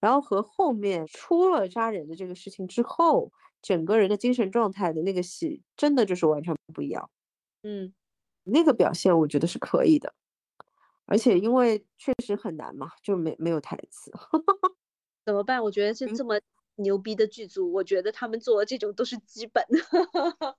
[0.00, 3.32] 然后和后面出了杀人的这个事情之后，
[3.62, 7.10] 整个人的精神状态的那个戏真的就是完全不一样。
[7.64, 7.92] 嗯。
[8.48, 10.12] 那个表现我觉得是可以的，
[11.06, 14.10] 而且因为确实很难嘛，就没没有台词，
[15.24, 15.62] 怎么办？
[15.62, 16.40] 我觉得是这么
[16.76, 19.64] 牛逼的剧组，我觉得他们做的这种都是基本。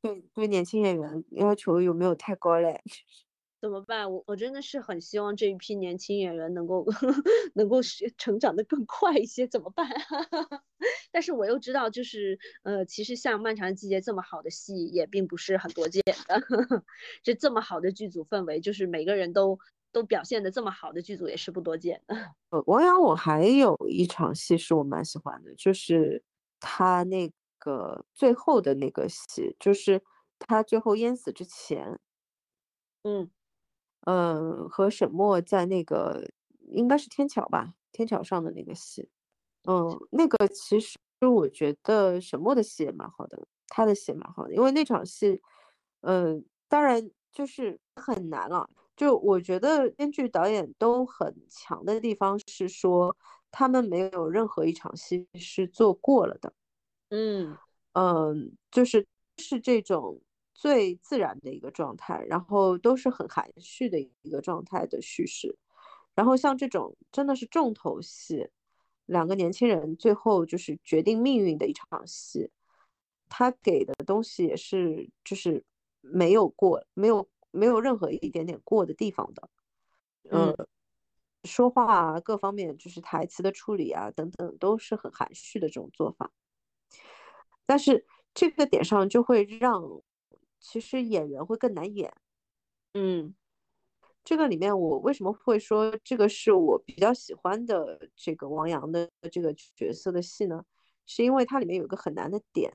[0.00, 2.82] 对对，年轻演员要求有没有太高嘞？
[3.64, 4.12] 怎么办？
[4.12, 6.84] 我我真的是很希望这一批年轻演员能够
[7.54, 9.88] 能够学成长的更快一些，怎么办？
[11.10, 16.38] 但是我又知道，就是呃，其实像《漫长的季节》这么好的戏也并不是很多见的，
[17.24, 19.58] 这这么好的剧组氛围，就是每个人都
[19.92, 22.14] 都表现的这么好的剧组也是不多见的。
[22.50, 26.22] 呃，王阳，我还有一场戏是我蛮喜欢的，就是
[26.60, 30.02] 他那个最后的那个戏，就是
[30.38, 31.98] 他最后淹死之前，
[33.04, 33.33] 嗯。
[34.06, 36.30] 嗯，和沈墨在那个
[36.68, 39.08] 应该是天桥吧，天桥上的那个戏，
[39.64, 45.40] 嗯，那个其实我觉得沈墨的戏也蛮好的，他的戏蛮好的，因为那场戏，
[46.02, 53.16] 嗯，当然就是很难了，就我觉得编剧导演都很强的地方是说，
[53.50, 56.52] 他们没有任何一场戏是做过了的，
[57.08, 57.56] 嗯
[57.94, 59.06] 嗯，就是
[59.38, 60.20] 是这种。
[60.64, 65.58] 最自然的一个状态，然后都是很含蓄的一个状态的叙事，
[66.14, 68.48] 然后像这种真的是重头戏，
[69.04, 72.50] 两个年轻人最后就是决定命运的一场戏，
[73.28, 75.62] 他给的东西也是就是
[76.00, 79.50] 没有过，没有没有任何一点点过的地方的，
[80.30, 80.56] 嗯，
[81.42, 86.32] 说话啊各方面就是台词的处理啊等等都是很含蓄的这种做法，
[87.66, 90.00] 但是这个点上就会让。
[90.64, 92.10] 其实演员会更难演。
[92.94, 93.34] 嗯，
[94.24, 100.64] 这个里面我为什么会说这个是我比较喜欢的这个王阳的这个角色的戏呢？
[101.04, 102.74] 是因为它里面有一个很难的点，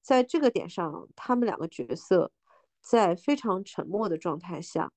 [0.00, 2.30] 在这个点上，他们两个角色
[2.80, 4.92] 在非常沉默的状态下，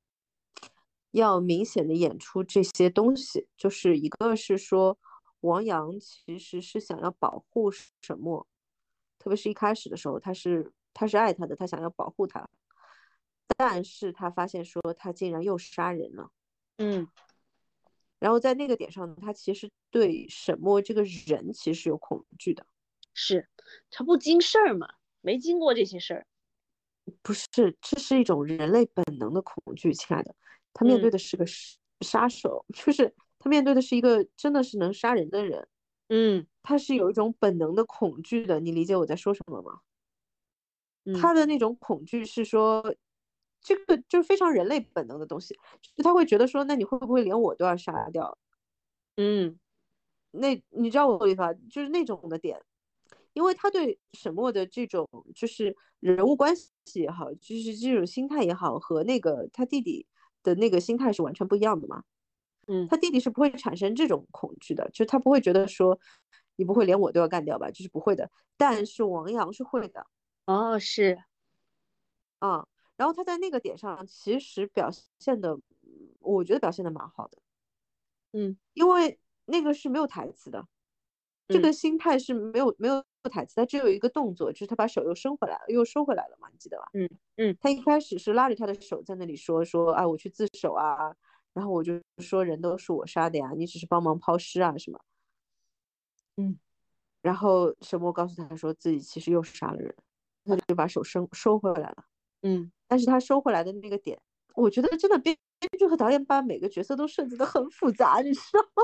[1.10, 5.00] 要明显的演出这些东西，就是一个是说
[5.40, 8.46] 王阳其实是想要保护沈墨，
[9.18, 12.50] 特别是一开始的时候，他是他是爱他的，他想要保护他，
[13.58, 16.32] 但是他发现说他竟然又杀人了，
[16.78, 17.08] 嗯。
[18.20, 22.64] 然后在那个点上，他其实对沈墨这个人其实有恐惧的，
[23.16, 23.50] 是
[23.90, 24.88] 他不经事儿嘛，
[25.22, 26.28] 没经过这些事儿，
[27.24, 30.36] 不是，这是一种人类本能的恐惧，亲爱的，
[30.72, 31.44] 他面对的是个
[32.02, 35.68] 杀手，就是他面对的是一个真的是能杀人的人，
[36.10, 39.80] 嗯，他是有一种本能的恐惧的，你理解我在说什么吗？
[41.20, 42.96] 他的那种恐惧是说。
[43.64, 45.56] 这个就是非常人类本能的东西，
[45.96, 48.36] 就他会觉得说，那你会不会连我都要杀掉？
[49.18, 49.60] 嗯，
[50.32, 51.54] 那你知道我意思吧？
[51.70, 52.60] 就是那种的点，
[53.34, 60.08] 因为他对沈墨的这种就是人物关系也好，就是这种心态也好，和那个他弟弟
[60.42, 62.04] 的那个心态是完全不一样的嘛。
[62.66, 66.00] 嗯，他弟弟是不会产生这种恐惧的，就他不会觉得说
[66.56, 67.70] 你不会连我都要干掉吧？
[67.70, 68.32] 就是不会的。
[68.58, 70.08] 但是王阳是会的。
[70.52, 71.24] 哦，是，
[72.40, 72.68] 啊。
[72.98, 75.58] 然后他在那个点上其实表现的，
[76.20, 77.38] 我觉得表现的蛮好的，
[78.34, 80.68] 嗯，因为那个是没有台词的，
[81.48, 86.90] 这个心态是没有没有台词，他只有一个动作，就是他把手又伸回来了，又收回来了嘛，你记得吧？
[86.94, 91.16] 嗯嗯，他一开始是拉着他的手在那里说说，哎，我去自首啊，
[91.54, 95.02] 然后我就说人都是我杀的呀，你只是帮忙抛尸啊，什么？
[96.38, 96.60] 嗯，
[97.24, 99.96] 然后沈墨告诉他说自己其实又杀了人，
[100.46, 102.04] 他就把手伸收回来了，
[102.44, 102.72] 嗯。
[102.88, 104.20] 但是他收回来的那个点，
[104.54, 108.84] 我觉得真的编编剧和导演把每个角色都设计的很复杂，你知道吗？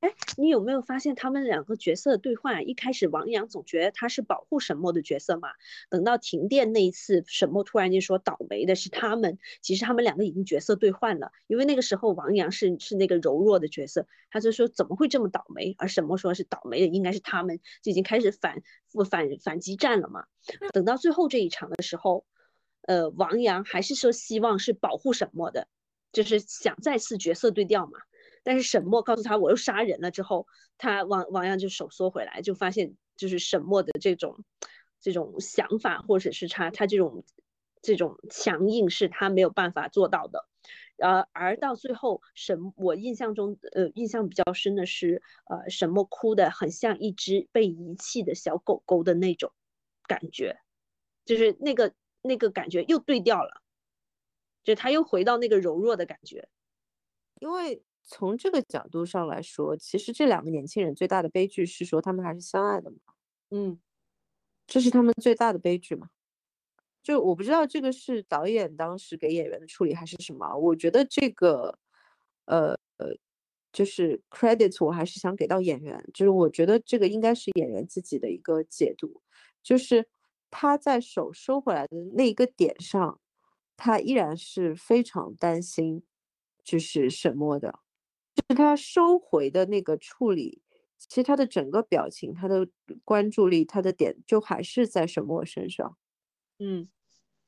[0.00, 2.62] 哎，你有没有发现他们两个角色的对话？
[2.62, 5.48] 一开始王阳总觉得他是保护沈墨的角色嘛，
[5.90, 18.62] 等到停电那一次，沈墨突然间说倒霉的是他们，其实他们两个已经角色对换了，因为那个时候王阳是是那个柔弱的角色，他就说怎么会这么倒霉，而沈墨说是倒霉的应该是他们，就已经开始反
[19.10, 20.26] 反反击战了嘛。
[20.72, 22.24] 等到最后这一场的时候。
[22.82, 25.68] 呃，王阳还是说希望是保护沈墨的，
[26.10, 27.98] 就是想再次角色对调嘛。
[28.48, 30.46] 但是沈墨告诉他我又杀人了之后，
[30.78, 34.42] 他王王阳就手缩回来，就发现就是沈墨的这种
[35.02, 37.26] 这种想法，或者是他他这种
[37.82, 40.48] 这种强硬是他没有办法做到的。
[40.96, 45.20] 呃，而到最后沈，我印象中呃印象比较深的是，
[45.50, 49.52] 呃沈墨哭的很像一只被遗弃的小狗狗的那种
[50.06, 50.58] 感觉，
[51.26, 51.92] 就是那个。
[52.20, 53.62] 那个感觉又对调了，
[54.64, 56.48] 就他又回到那个柔弱的感觉。
[57.38, 62.96] 因为从这个角度上来说，其实这两个年轻人最大的悲剧是说他们还是相爱的嘛。
[63.50, 63.78] 嗯，
[64.66, 66.08] 这是他们最大的悲剧嘛。
[67.02, 70.56] 就我不知道这个是导演当时给演员的处理还是什么。
[70.56, 71.78] 我觉得这个，
[72.46, 73.14] 呃呃，
[73.72, 76.04] 就是 credit 我还是想给到演员。
[76.12, 79.22] 就是我觉得这个应该是演员自己的一个解读，
[79.62, 80.08] 就是。
[80.50, 83.20] 他在手收回来的那一个点上，
[83.76, 86.02] 他依然是非常担心，
[86.64, 87.78] 就是沈墨的，就是
[88.54, 90.62] 他收回的那个处理，
[90.98, 92.68] 其实他的整个表情、他的
[93.04, 95.96] 关注力、他的点就还是在沈墨身上。
[96.58, 96.88] 嗯，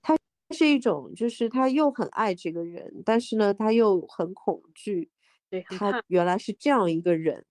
[0.02, 0.16] 他
[0.54, 5.10] 是一种，就是他又很爱这个人，但是呢，他又很恐惧，
[5.48, 7.46] 对他原来是这样一个人，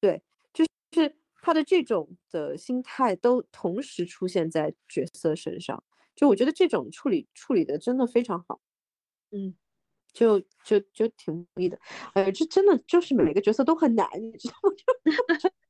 [0.00, 1.16] 对，就是。
[1.46, 5.84] 他的这种的心态都同时出现在角色身上，
[6.16, 8.62] 就我觉得这种处理处理的真的非常好，
[9.30, 9.54] 嗯，
[10.14, 11.78] 就就就挺容易的，
[12.14, 14.70] 哎，这真的就是每个角色都很难，你知道吗？
[15.38, 15.50] 就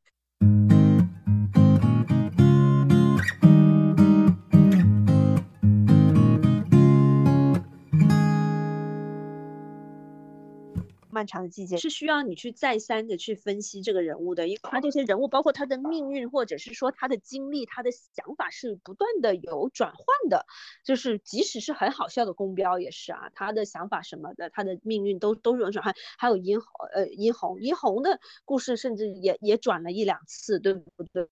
[11.14, 20.44] 漫长的季节是需要你去再三的去分析这个人物的，因为他这些人物，包括他的命运，或者是说他的经历、他的想法是不断的有转换的。
[20.84, 25.94] 就是即使是很好笑的宫标也是啊，他的想法什么的，他的命运都都是有转换。
[26.18, 31.28] 还有殷红，呃，殷红，殷红的故事甚至也也转了一两次，对不对？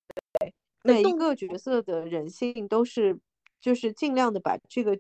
[0.84, 3.18] 每一个角色的人性都是，
[3.60, 4.98] 就是尽量的把这个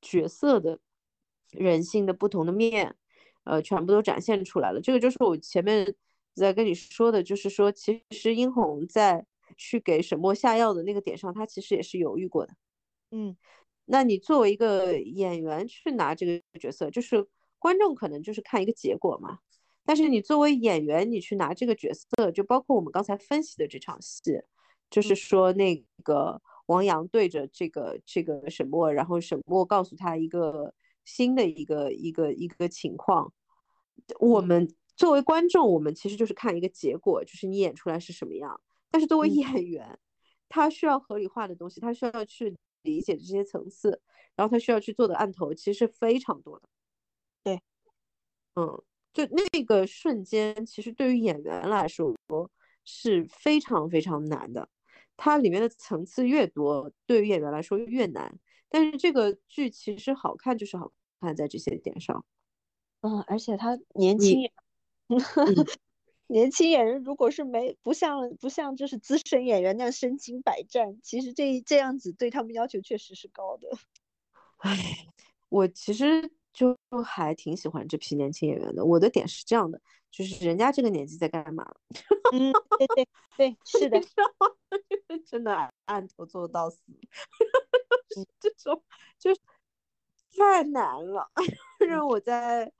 [0.00, 0.78] 角色的
[1.50, 2.94] 人性的不同的面。
[3.48, 4.80] 呃，全部都展现出来了。
[4.80, 5.94] 这个就是我前面
[6.34, 9.24] 在跟你说的，就是说，其实殷红在
[9.56, 12.52] 去给沈墨下药的那个点上，他其实也是犹豫过的。
[13.10, 13.34] 嗯，
[13.86, 17.26] 那你作为一个演员去拿这个角色，就是
[17.58, 19.38] 观众可能就是看一个结果嘛。
[19.86, 24.42] 但是你作为演员，你去拿这个角色，就包括我们刚才分析的这场戏，
[24.90, 30.74] 就是说那个王阳对着这个这个沈墨，然后沈墨告诉他一个
[31.06, 33.32] 新的一个一个一个情况。
[34.18, 38.60] 我们作为观众，我们其实就是看一个结果，就是你演出来是什么样。
[38.90, 39.98] 但是作为演员，
[40.48, 42.56] 他需要合理化的东西，他需要去。
[42.82, 44.00] 理解这些层次，
[44.36, 46.68] 然后他需要去做的案头其实是非常多的。
[47.42, 47.60] 对，
[48.54, 48.82] 嗯，
[49.12, 52.14] 就那个瞬间，其实对于演员来说
[52.84, 54.70] 是非常非常难的。
[55.16, 58.38] 它里面的层次越多，对于演员来说越难。
[58.70, 60.90] 但是这个剧其实好看，就是好
[61.20, 62.24] 看在这些点上。
[63.02, 64.50] 嗯，而且他年轻。
[66.30, 73.66] 年轻演员如果是没不像不像就是资深演员那样身经百战，其实这这样子对他们要求确实是高的。
[74.58, 74.76] 唉，
[75.48, 78.84] 我其实就还挺喜欢这批年轻演员的。
[78.84, 79.80] 我的点是这样的，
[80.10, 81.64] 就是人家这个年纪在干嘛？
[82.34, 83.98] 嗯，对对对，是的，
[85.24, 86.78] 真的按头做到死，
[88.38, 88.82] 这种
[89.18, 89.30] 就
[90.36, 91.30] 太难了，
[91.88, 92.70] 让我在。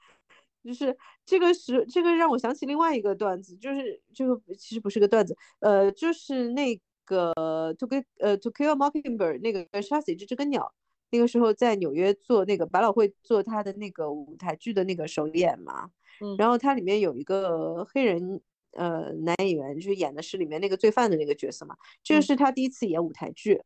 [0.65, 7.33] 就是这个是这个让我想起另外一个段子，就是这个其实不是个段子，呃，就是那个
[7.79, 10.73] To Kill 呃 To Kill a Mockingbird 那个杀死一只知更鸟，
[11.11, 15.91] 那个时候在纽约做那个百老汇做他的那个舞台剧的那个首演嘛，
[16.21, 18.41] 嗯，然后它里面有一个黑人
[18.73, 23.63] 呃男演员，就是演的是里面那个罪犯的那个角色嘛，这个是他第一次演舞台剧，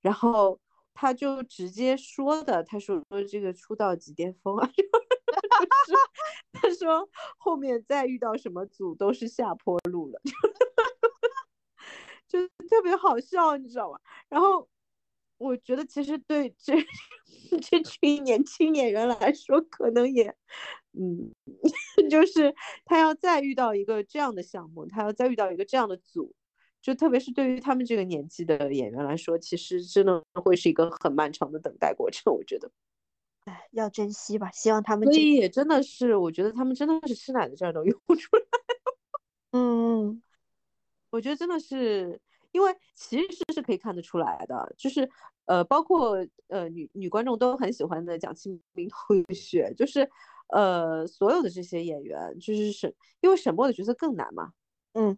[0.00, 0.58] 然后
[0.94, 4.70] 他就直接说的，他说说这个出道即巅峰啊。
[6.52, 10.20] 他 说后面再遇到什么组都是下坡路了，
[12.26, 13.98] 就特别好笑，你知道吗？
[14.28, 14.68] 然后
[15.36, 16.74] 我觉得其实对这
[17.60, 20.34] 这群年轻演员来说，可能也，
[20.92, 21.30] 嗯，
[22.10, 26.34] 就是他要再遇到一个这样的项目，他要再遇到一个这样的组，
[26.84, 32.70] 就特别是对于他们这个年纪的演员来说，其实真的会是一个很漫长的等待过程，我觉得。
[33.46, 35.10] 哎，要珍惜吧，希望他们。
[35.10, 38.42] 所以也真的是，我觉得他们真的是吃奶的劲儿都用出来。
[39.52, 40.22] 嗯，
[41.08, 42.20] 我觉得真的是，
[42.52, 45.08] 因为其实是可以看得出来的，就是
[45.46, 46.18] 呃，包括
[46.48, 50.06] 呃女女观众都很喜欢的蒋奇明同学，就是
[50.48, 54.52] 呃所有的这些演员，就是沈，因为沈墨的角色更难嘛。
[54.92, 55.16] 嗯，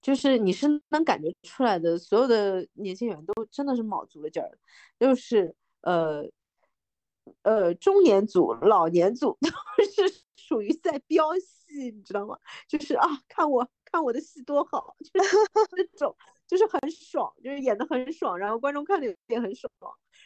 [0.00, 4.58] 就是你是能感觉出来的，所有的年轻演员都真的是卯足了劲儿，
[4.98, 6.28] 就是呃。
[7.42, 9.48] 呃，中年组、老年组都
[9.84, 12.36] 是属于在飙戏，你知道吗？
[12.68, 15.36] 就是啊，看我看我的戏多好，就是
[15.76, 16.16] 那种，
[16.48, 19.72] 就是很爽，就是演的很爽，然后观众看的也很爽。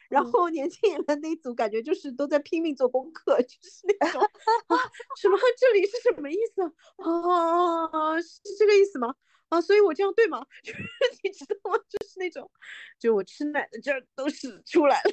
[0.08, 4.22] 然后年轻演员那一组感觉就是都在拼命做功课，就是那种
[4.68, 4.76] 啊，
[5.20, 8.20] 什么这里是什么意思啊？
[8.22, 9.14] 是这个意思吗？
[9.48, 10.44] 啊，所以我这样对吗？
[10.62, 10.78] 就是
[11.22, 11.78] 你知道吗？
[11.88, 12.50] 就是那种，
[12.98, 15.10] 就我吃奶的劲儿都是出来了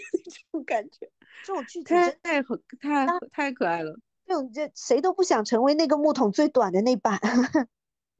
[0.51, 1.09] 那种感觉。
[1.43, 3.97] 这种剧太太太太可爱了。
[4.25, 7.19] 这种这谁都不想成为那个木桶最短的那版。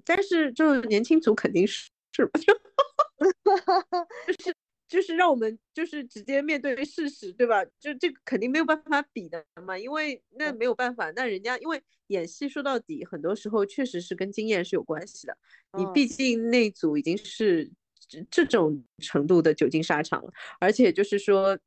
[0.05, 2.39] 但是就是年轻组肯定是是吧？
[4.28, 4.55] 就是
[4.94, 7.66] 就是让我们就是直接面对事实，对吧？
[7.80, 11.82] 就这个肯定没有办法比的嘛，因为那没有办法，那人家因为。
[12.08, 15.36] 演戏说到底，很多时候确实是跟经验是有关系的。
[15.78, 17.68] 你毕竟那组已经是
[18.30, 21.57] 这种程度的久经沙场了，而且就是说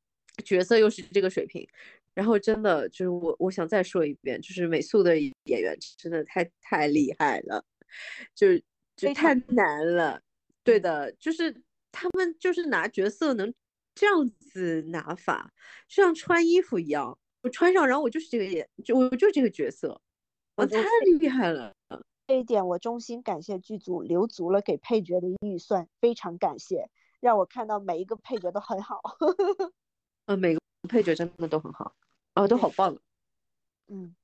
[0.44, 1.66] 角色又是这个水平，
[2.15, 7.65] 然后真的就是我我想再说一遍，就是美素的演员真的太太厉害了，
[8.35, 8.48] 就
[8.94, 10.20] 就太难了。
[10.62, 11.51] 对的，就是
[11.97, 13.52] 他们就是拿角色能
[13.94, 15.51] 这样子拿法，
[15.89, 19.98] 就像穿衣服一样，我穿上，然后我就是这个演，就我就这个角色。
[20.56, 20.82] 我太
[21.18, 21.74] 厉害了，
[22.27, 26.90] 这一点我衷心感谢剧组留足了给配角的预算，非常感谢，
[27.20, 29.01] 让我看到每一个配角都很好。
[30.27, 31.94] 呃，每个配角真的都很好，
[32.35, 32.98] 啊，都好棒。
[33.89, 34.14] 嗯，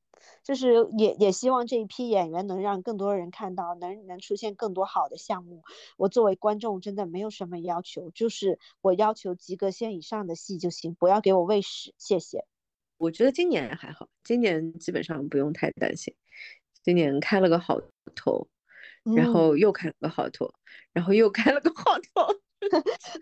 [0.43, 5.63] 就是也也希望这一批演员能让更多人看到，能能出现更多好的项目。
[5.97, 12.45] 我作为观众真的没有什么要求，就是我要求及格线以上的戏就行，不要给我喂屎，谢谢。
[12.99, 16.15] 我觉得今年还好，今年基本上不用太担心。
[16.83, 17.81] 今年开了个好
[18.15, 18.49] 头，
[19.17, 20.53] 然后又开了个好头，
[20.93, 22.35] 然后又开了个好头。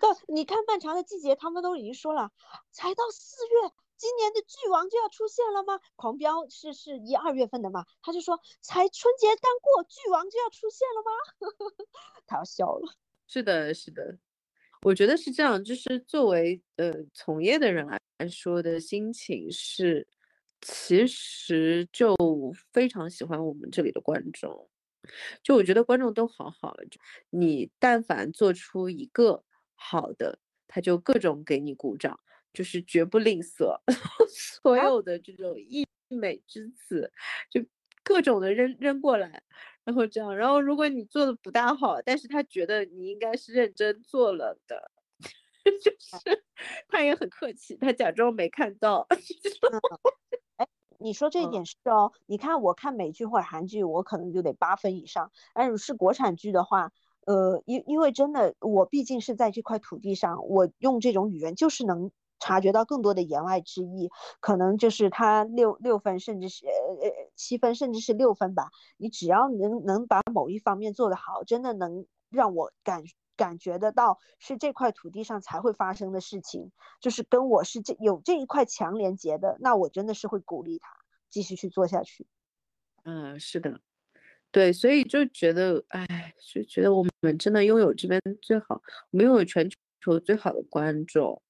[0.01, 2.31] 到你看《漫长的季节》，他们都已经说了，
[2.73, 5.79] 才到四月，今年的剧王就要出现了吗？
[5.95, 7.85] 狂飙是是一二月份的嘛？
[8.01, 11.85] 他就说，才春节刚过，剧王就要出现了吗？
[12.27, 12.95] 他要笑了。
[13.27, 14.17] 是的，是的。
[14.81, 20.09] 我觉得是这样，就是作为呃从业的人来说的心情是，
[20.63, 22.17] 其实就
[22.73, 24.71] 非常喜欢我们这里的观众，
[25.43, 26.75] 就我觉得观众都好好，
[27.29, 29.45] 你但凡做出一个
[29.75, 32.19] 好的，他就各种给你鼓掌，
[32.53, 33.79] 就是绝不吝啬
[34.63, 37.13] 所有的这种溢美之词，
[37.49, 37.65] 就
[38.03, 39.43] 各种的扔扔过来。
[39.85, 44.91] 然后这样，然后如果你做的不大好，但是他觉得你应该是认真做了的，
[45.81, 46.45] 就是
[46.89, 49.07] 他也很客气，他假装没看到。
[50.57, 50.67] 哎，
[50.99, 56.93] 你说这一点是哦，你看我看美剧或者韩剧，我可能就得八分以上，但是国产剧的话，
[57.27, 62.11] 呃，因因为真的，我毕竟是在这块土地上，我用这种语言就是能。
[62.41, 64.11] 察觉到更多的言外之意，
[64.41, 66.73] 可能就是他六六分，甚至是呃
[67.07, 68.71] 呃七分，甚至是六分吧。
[68.97, 73.05] 你只要能能把某一方面做得好，真的能让我感
[73.37, 80.91] 感觉得到是这块土地上才会发生的事情，就是跟我是这有这一块强连接的，那我真的是会鼓励他
[81.29, 82.27] 继续去做下去。
[83.05, 83.81] 嗯，是的，
[84.51, 89.71] 对，所以就觉得，哎，就觉得我们真的拥有这边最好，我们拥有全
[90.03, 91.41] 球最好的观众。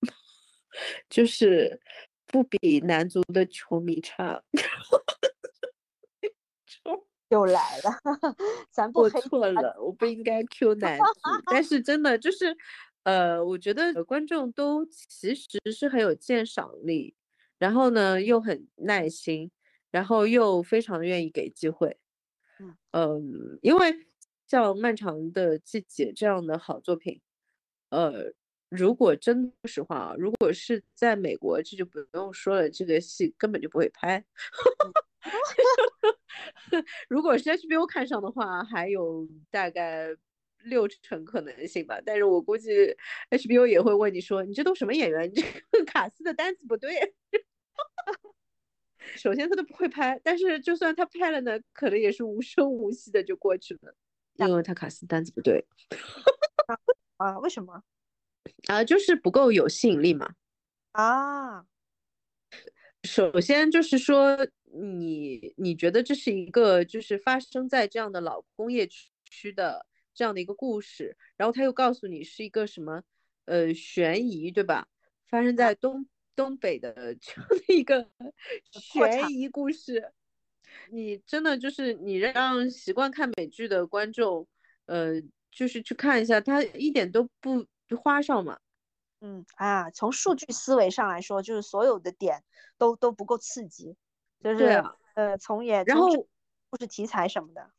[1.08, 1.80] 就是
[2.26, 4.42] 不比男足的球迷差，
[7.30, 7.90] 又来了，
[8.72, 11.04] 咱不错了，我不应该 Q 男足，
[11.46, 12.56] 但 是真的就是，
[13.04, 17.14] 呃，我觉得观众都其实是很有鉴赏力，
[17.58, 19.50] 然后呢又很耐心，
[19.90, 21.98] 然后又非常愿意给机会，
[22.92, 24.06] 嗯，因为
[24.48, 27.20] 像《漫长的季节》这样的好作品，
[27.90, 28.32] 呃。
[28.70, 34.24] 如果真说实话啊，如果是在美国，这就不用说了，这个戏根本就不会拍。
[37.08, 40.08] 如果是 HBO 看上的话，还有大概
[40.62, 42.00] 六成可能性吧。
[42.06, 42.70] 但是我估计
[43.30, 45.28] HBO 也会问你说，你这都什么演员？
[45.28, 45.42] 你这
[45.78, 47.14] 个卡斯的单子不对。
[49.16, 53.92] 首先他都不会拍，但是就算他拍了呢，可能也是无声无息的就过去了，
[54.34, 55.66] 因为他卡斯单子不对。
[57.18, 57.38] 啊？
[57.40, 57.82] 为什么？
[58.66, 60.34] 啊，就是不够有吸引力嘛。
[60.92, 61.64] 啊，
[63.04, 64.36] 首先就是说，
[64.72, 68.88] 你你觉得这是一个就是发生在这样的老工业
[69.24, 73.02] 区的这样的一个故事，然后他又告诉你是一个什么
[73.44, 74.88] 呃悬疑，对吧？
[75.28, 78.10] 发生在东东北的 这样的一个
[78.72, 80.12] 悬疑故事，
[80.90, 84.48] 你真的就是你让习惯看美剧的观众，
[84.86, 85.22] 呃，
[85.52, 87.64] 就是去看一下，他一点都不。
[87.90, 88.60] 就花哨嘛，
[89.20, 92.44] 嗯啊，从数据思维上来说，就是所有的点
[92.78, 93.96] 都都不够刺激，
[94.44, 94.80] 就是
[95.14, 96.08] 呃，从也然后
[96.70, 97.72] 故事题材什么的。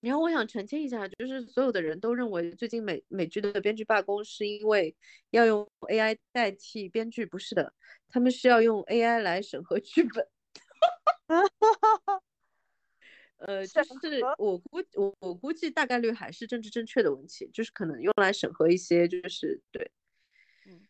[0.00, 4.96] 然后我想澄清一下，就是所有的人都认为最近美美剧的编剧罢工是因为
[5.30, 7.72] 要用 AI 代替编剧，不是的，
[8.08, 10.28] 他们是要用 AI 来审核剧本。
[13.46, 19.90] 呃，就是我估我我估计大概率还是政治正确的问题，就是可能用来审核一些，就是对，
[20.66, 20.80] 嗯，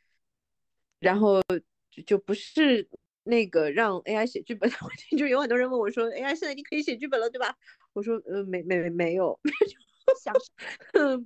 [1.00, 1.42] 然后
[1.90, 2.88] 就就不是
[3.24, 7.56] 那个让 AI 写剧本的问题， 就有很多人问我说，AI 现在已经可以写剧本了，对吧？
[7.92, 9.38] 我说，呃，没没没有，
[10.22, 10.32] 想，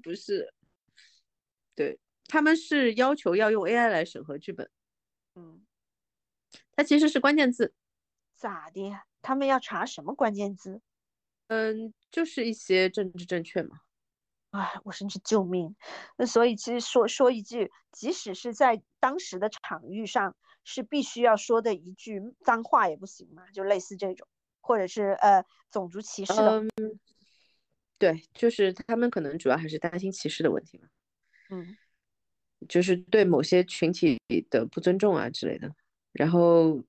[0.02, 0.52] 不是，
[1.74, 4.70] 对他们是要求要用 AI 来审核剧本，
[5.34, 5.62] 嗯，
[6.72, 7.74] 它其实是关键字，
[8.34, 8.92] 咋的？
[9.20, 10.80] 他们要查什么关键字？
[11.48, 13.80] 嗯，就是一些政治正确嘛。
[14.50, 15.76] 哎，我甚至救命。
[16.16, 20.34] 那所以其实说说一句，即使是在当时的场域上，
[20.64, 24.26] 是必须要说的一句脏话也不行嘛，就类似这种，
[24.60, 26.60] 或者是呃种族歧视的。
[26.76, 26.98] 嗯，
[27.98, 30.88] 对，就是他们可能主要还是担心歧视的问题嘛。
[31.50, 31.76] 嗯，
[32.68, 34.18] 就是对某些群体
[34.50, 35.74] 的不尊重啊之类的，
[36.12, 36.82] 然后。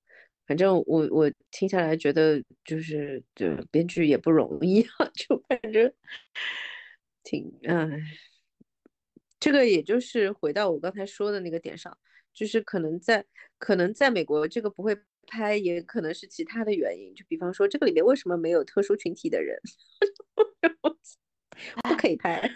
[0.50, 5.94] 反正我我听下来觉得就是就编剧也不容易啊， 就反正
[7.22, 7.88] 挺唉，
[9.40, 11.96] 这个也就是回到我刚才说的那个点上，
[12.34, 13.24] 就是可能在
[13.60, 14.98] 可能在美国这个不会
[15.28, 19.56] 拍，也可能是其他的原因，就比方说这个里面为什么没有特殊群体的人，
[21.88, 22.50] 不可以拍。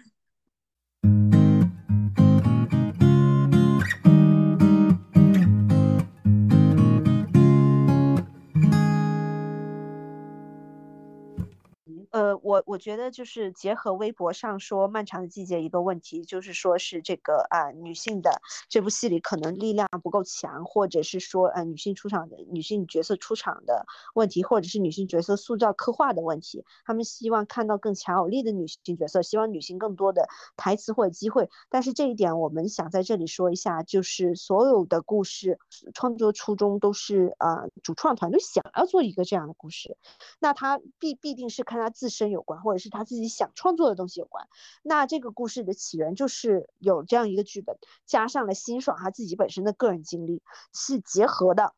[12.42, 26.64] 我我觉得就是结合微博上说《漫长的季节》一个问题，就是说是这个啊女性的这部戏里可能力量不够强，或者是说呃女性出场的女性角色出场的问题，或者是女性角色塑造刻画的问题。
[26.86, 31.50] 他们希望看到更强有力的女性角色，希望女性更多的台词或者机会。
[31.70, 35.60] 但是这一点我们想在这里说一下，就是所有的故事
[35.94, 39.98] 创作初衷都是啊主创团队想要做一个这样的故事，
[40.40, 44.48] 那他必必定是看他自身有关，或者是他自己想创作的东西有关。
[44.82, 50.42] 那这个故事的起源就是有这样一个剧本，加上了辛爽他自己本身的个人经历
[50.74, 51.74] 是结合的，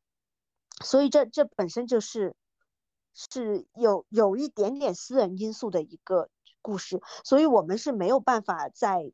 [0.84, 2.36] 所以这这本身就是
[3.14, 6.30] 是有有一点点私人因素的一个
[6.62, 9.12] 故事，所以我们是没有办法在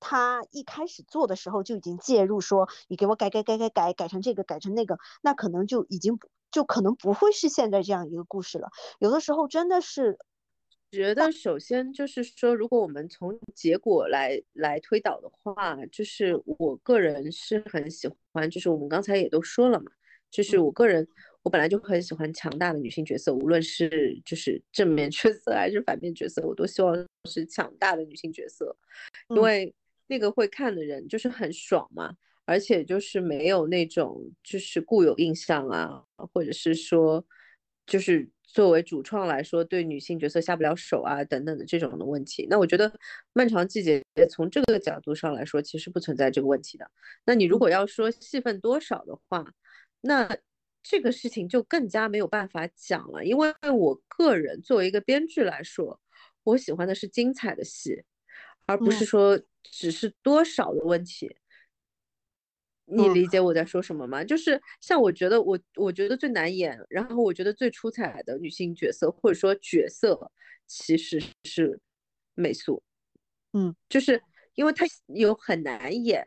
[0.00, 6.18] 他一开始做的时候就已经介入，说你给我改改改改改改成这个改成那个，那可能就已经
[6.50, 8.70] 就可能不会是现在这样一个故事了。
[8.98, 10.18] 有的时候真的是。
[10.92, 19.90] 觉得首先就是说，如果我们从结果来来推导的话，就是我个人是很喜欢，就是我们刚才也都说了嘛，
[20.30, 21.08] 就是我个人
[21.42, 26.94] 我本来就很喜欢强大的女性角色，无论是就是正面角色还是反面角色，我都希望
[27.24, 28.76] 是强大的女性角色，
[29.30, 29.74] 因为
[30.06, 32.14] 那个会看的人就是很爽嘛，
[32.44, 36.04] 而且就是没有那种就是固有印象啊，
[36.34, 37.24] 或者是说
[37.86, 38.28] 就是。
[38.52, 42.90] 作为主创来说，对女性角色下不了手啊，等等的这种的问题，那我觉得
[43.32, 46.88] 《漫长季节》从这个角度上来说，其实不存在这个问题的。
[47.24, 49.42] 那你如果要说戏份多少的话，
[50.02, 50.28] 那
[50.82, 55.98] 这个事情就更加没有办法讲了，因为我个人作为一个编剧来说，
[56.44, 58.04] 我喜欢的是精彩的戏，
[58.66, 61.34] 而不是说只是多少的问题。
[62.84, 64.22] 你理解我在说什么吗？
[64.24, 70.30] 就是像我觉得我我觉得最难演，然后我觉得最出彩的女性角色或者说角色
[70.66, 71.80] 其实是
[72.34, 72.82] 美素，
[73.52, 74.22] 嗯，就是
[74.54, 76.24] 因为她有很难演，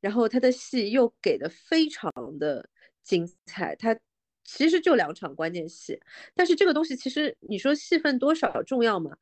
[0.00, 2.68] 然后她的戏又给的非常的
[3.02, 3.98] 精彩，她
[4.44, 6.00] 其实就两场关键戏，
[6.34, 9.16] 但是这个东西其实你说戏份多少重要吗？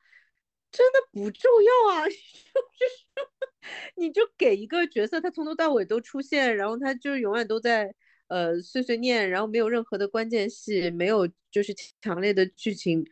[0.73, 2.21] 真的不重要啊， 就是
[3.95, 7.95] 你就给一个角色，他从头到尾都出现，然后他就是永远都在
[8.29, 13.05] 呃碎碎念，然后没有任何的关键戏，没有就是强烈的剧情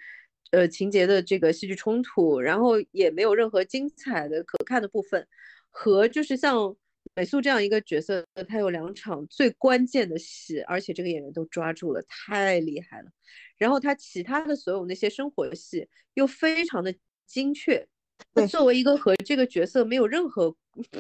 [0.51, 5.27] 呃情节的这个戏剧冲突，然后也没有任何精彩的可看的部分，
[5.71, 6.77] 和就是像
[7.15, 13.11] 美素这样一个角色，他有两场最关键的戏，而且这个演员都抓住了，太厉害了。
[13.57, 16.95] 然后他其他的所有那些生活戏又非常的。
[17.27, 17.89] 精确，
[18.33, 20.55] 那作为一个和这个角色没有任何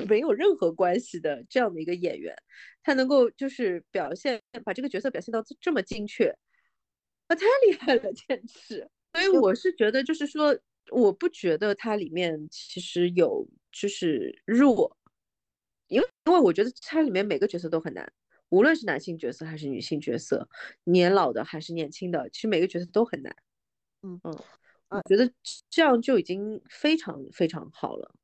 [0.08, 2.34] 没有任何关系的这样的一个演员，
[2.82, 6.28] 他能够就是表现把这个角色表现到这么精确，
[7.26, 8.88] 啊，太厉害了，简直！
[9.12, 10.56] 所以我是觉得，就是说，
[10.90, 14.96] 我不觉得它里面其实有就是弱，
[15.88, 18.12] 因为因为我觉得它里面每个角色都很难，
[18.48, 20.48] 无论是男性角色还是女性角色，
[20.84, 23.34] 年老的还是年轻的，其实每个角色都很难。
[24.02, 24.38] 嗯嗯。
[24.94, 25.30] 我觉得
[25.70, 28.14] 这样就已经非常非常好了，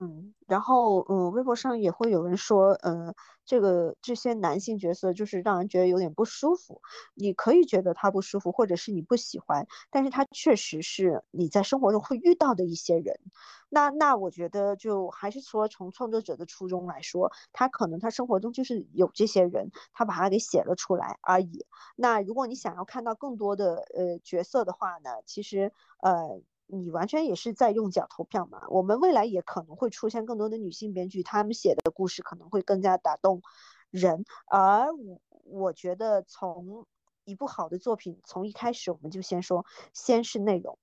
[0.00, 3.14] 嗯，然后嗯，微博上也会有人说，呃，
[3.46, 6.80] 这个这些男性角色就是让人觉得有点不舒服。
[7.14, 13.20] 你可以觉得他不舒服，或者是你不喜欢，但是他确实是你在生活中会遇到的一些人。
[13.68, 21.66] 那那我觉得就还是说从创作者的初衷来说，他可能他生活中就是有这些人，他把他给写了出来而已。
[21.94, 25.72] 那如果你想要看到更多的呃角色的话呢，其实
[26.02, 28.62] 呃你完全也是在用脚投票嘛。
[28.68, 33.42] 我们未来也可能会出现更多的女性编剧，她们写的故事可能会更加打动
[33.90, 34.24] 人。
[34.46, 36.86] 而我我觉得从
[37.24, 40.78] 一部好的作品，从一开始我们就先说，先是内容。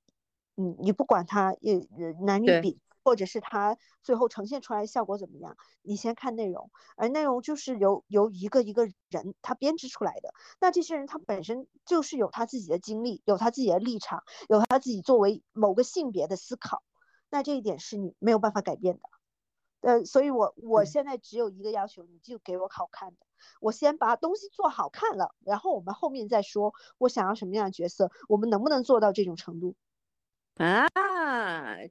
[0.56, 1.88] 嗯，你不管它也
[2.22, 10.34] 男女比，或者是他最后呈现出来效果怎么样，你先看内容，而内容就是由由一个一个人他编织出来的。
[10.60, 16.84] 那这些人他本身就是有他自己的经历，有他自己的立场，有他自己作为某个性别的思考。
[17.30, 19.02] 那这一点是你没有办法改变的。
[19.82, 23.18] 呃，所以我我现在只有一个要求，你就给我好看的。
[23.60, 29.76] 我先把东西做好看了，然后我们后面再说我想要什么样的角色，我们能不能做到这种程度。
[30.58, 30.88] 啊，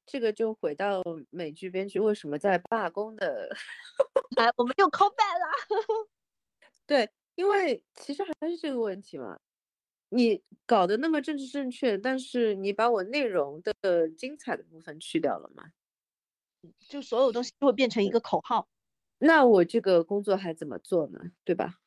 [0.06, 3.48] 这个就回到美剧编剧为什么在罢工的，
[4.36, 5.46] 来，我们又 call back 了。
[6.86, 9.38] 对，因为其实还是这个问题嘛，
[10.10, 15.64] 你搞得那么政治正确，但是你把我内容的精彩的部分去掉了嘛，
[16.88, 18.68] 就所有东西就会变成一个口号，
[19.18, 21.20] 那我这个工作还怎么做呢？
[21.44, 21.80] 对吧？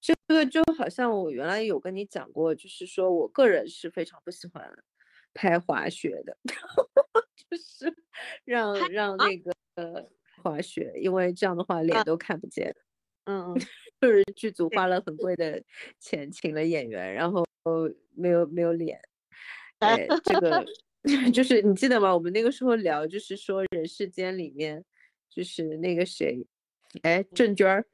[0.00, 4.84] 这个就好像我原来有跟你讲过，就是说我个人是非常不喜欢。
[5.36, 6.36] 拍滑雪的，
[7.36, 7.94] 就是
[8.44, 10.10] 让让那个
[10.42, 12.74] 滑雪，因为这样的话脸都看不见。
[13.26, 13.54] 嗯嗯，
[14.00, 15.62] 就是剧组花了很贵的
[15.98, 17.44] 钱请了演员，然后
[18.14, 19.00] 没有没有脸。
[19.80, 20.64] 哎，这个
[21.34, 22.14] 就是你记得吗？
[22.14, 24.84] 我们那个时候聊，就是说人世间里面，
[25.28, 26.46] 就是那个谁，
[27.02, 27.84] 哎，郑娟儿，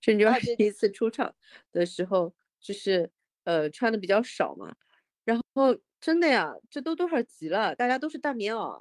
[0.00, 1.34] 郑娟儿第一次出场
[1.72, 3.10] 的时候，就是
[3.44, 4.74] 呃穿的比较少嘛，
[5.24, 8.80] 然后真的呀，这都多少集了，大家都是大棉袄，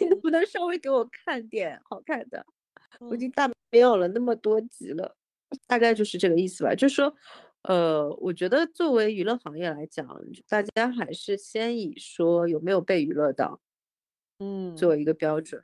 [0.00, 2.44] 你能不能稍微给我看点好看的？
[3.00, 5.14] 我已经大没有了那么多集了，
[5.66, 6.74] 大概就是这个意思吧。
[6.74, 7.14] 就是说，
[7.62, 10.08] 呃，我觉得作为娱乐行业来讲，
[10.48, 13.60] 大家还是先以说有没有被娱乐到，
[14.38, 15.62] 嗯，作为一个标准。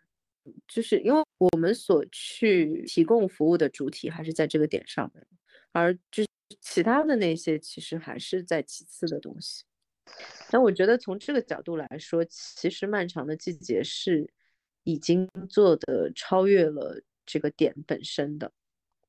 [0.69, 5.27] 就是因为我们所去提供服务的主体还是在这个点上的，
[5.73, 6.29] 而就是
[6.61, 9.65] 其他的那些其实还是在其次的东西。
[10.51, 14.29] 但我觉得从这个角度来说，其实漫长的季节是
[14.85, 17.03] 已经做的超越了。
[17.27, 18.53] 这个点本身的，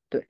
[0.07, 0.25] 对，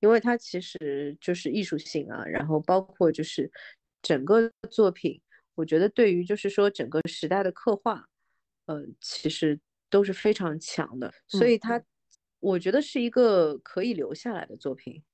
[0.00, 3.52] 因为它其实就是艺术性啊，然后包括就是
[4.00, 5.20] 整个作品，
[5.54, 8.08] 我觉得对于就是说整个时代的刻画，
[8.64, 9.60] 呃，其实
[9.90, 11.84] 都是非常强的，所以它
[12.40, 15.04] 我觉得是一个可以留下来的作品。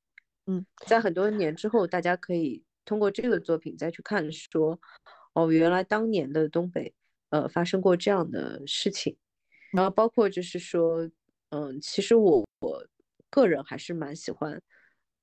[0.47, 4.81] 嗯，在很多年之后，大家可以通过这个作品再去看，说
[5.35, 6.93] 哦，原来当年的东北，
[7.29, 9.17] 呃，发生过这样的事情，
[9.73, 11.09] 然后包括就是说。
[11.51, 12.87] 嗯，其实我我
[13.31, 14.61] 个人还是蛮喜欢，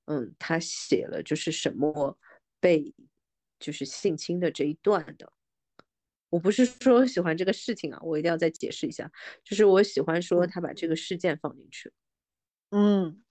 [0.06, 2.18] 嗯，他写了就是沈墨
[2.58, 2.92] 被
[3.60, 5.32] 就是性侵的这一段的。
[6.28, 9.08] 我不是说喜欢这个事情啊，我一定要再解释一下，
[9.44, 11.92] 就是我喜欢说他把这个事件放进去。
[12.70, 13.22] 嗯，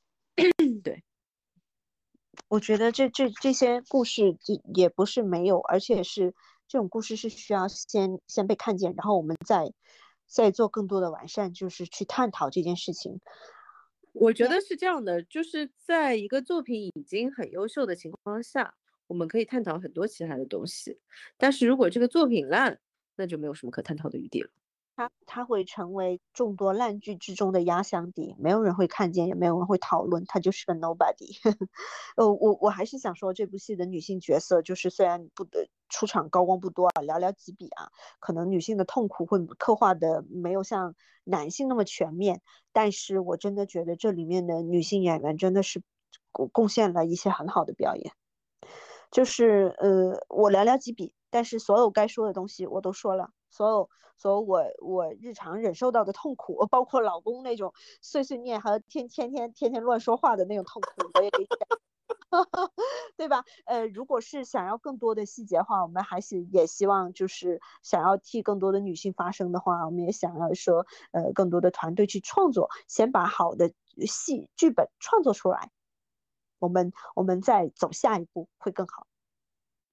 [0.82, 1.04] 对，
[2.48, 6.34] 我觉得这这这些故事就也不是没有，而且是
[6.68, 9.72] 这种故事是需要先先被看见，然后我们再。
[10.28, 13.22] 再做更多的完善，就是去探讨这件事情。
[14.12, 18.74] 我觉得是这样的，就是在一个作品已经很优秀的情况下，
[19.06, 20.98] 我们可以探讨很多其他的东西。
[21.38, 22.80] 但是如果这个作品烂，
[23.16, 24.50] 那就没有什么可探讨的余地了。
[24.96, 31.38] 它它会成为众多烂剧之中的压箱底，没有人会看见，也没有人会讨论，它就是个 nobody。
[32.16, 37.90] 呃，我我还是想说，这部戏的女性角色，就是虽然不得出场高光不多啊，寥寥几笔啊，
[38.20, 40.96] 可能女性的痛苦会刻画的没有像
[41.26, 42.42] 男性那么全面，
[42.72, 45.82] 但是我真的觉得这里面的女性演员真的是
[46.32, 48.14] 贡贡献了一些很好的表演。
[49.12, 53.90] 就是呃，我寥寥几笔，但是所有该说的东西我都说了，所有。
[54.18, 61.58] 所有我我日常忍受到的痛苦，包括老公那种碎碎念和天天天天天乱说话的那种痛苦，我也理解，
[63.18, 63.44] 对吧？
[63.66, 73.74] 呃，如果是想要更多的细节的话，我们还是也希望就是想要替更多的女性发声的话，我们也想要说，呃，更多的团队去创作，先把好的
[74.08, 75.72] 戏剧本创作出来，
[76.60, 79.08] 我们我们再走下一步会更好。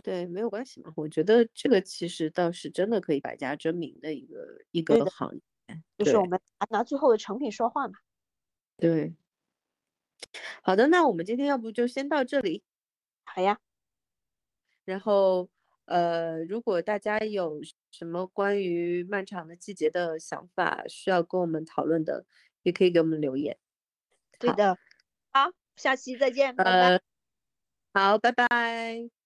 [0.03, 0.93] 对，没有关系嘛。
[0.97, 7.95] 我觉得这个其实倒是真的可以百家争鸣的一个一个行业，就是我们拿最后的成品说话嘛。
[8.77, 9.15] 对，
[10.63, 12.65] 好的，那我们今天要不就先到这里。
[13.25, 13.61] 好呀。
[14.85, 15.49] 然后，
[15.85, 17.61] 呃，如果大家有
[17.93, 22.27] 什么关于漫长的季节的想法需要跟我们讨论的，
[22.65, 23.57] 也可以给我们留言。
[24.41, 24.77] 对的。
[25.31, 26.57] 好，下期再见。
[26.57, 27.01] 拜拜。
[27.95, 29.22] 好，拜拜。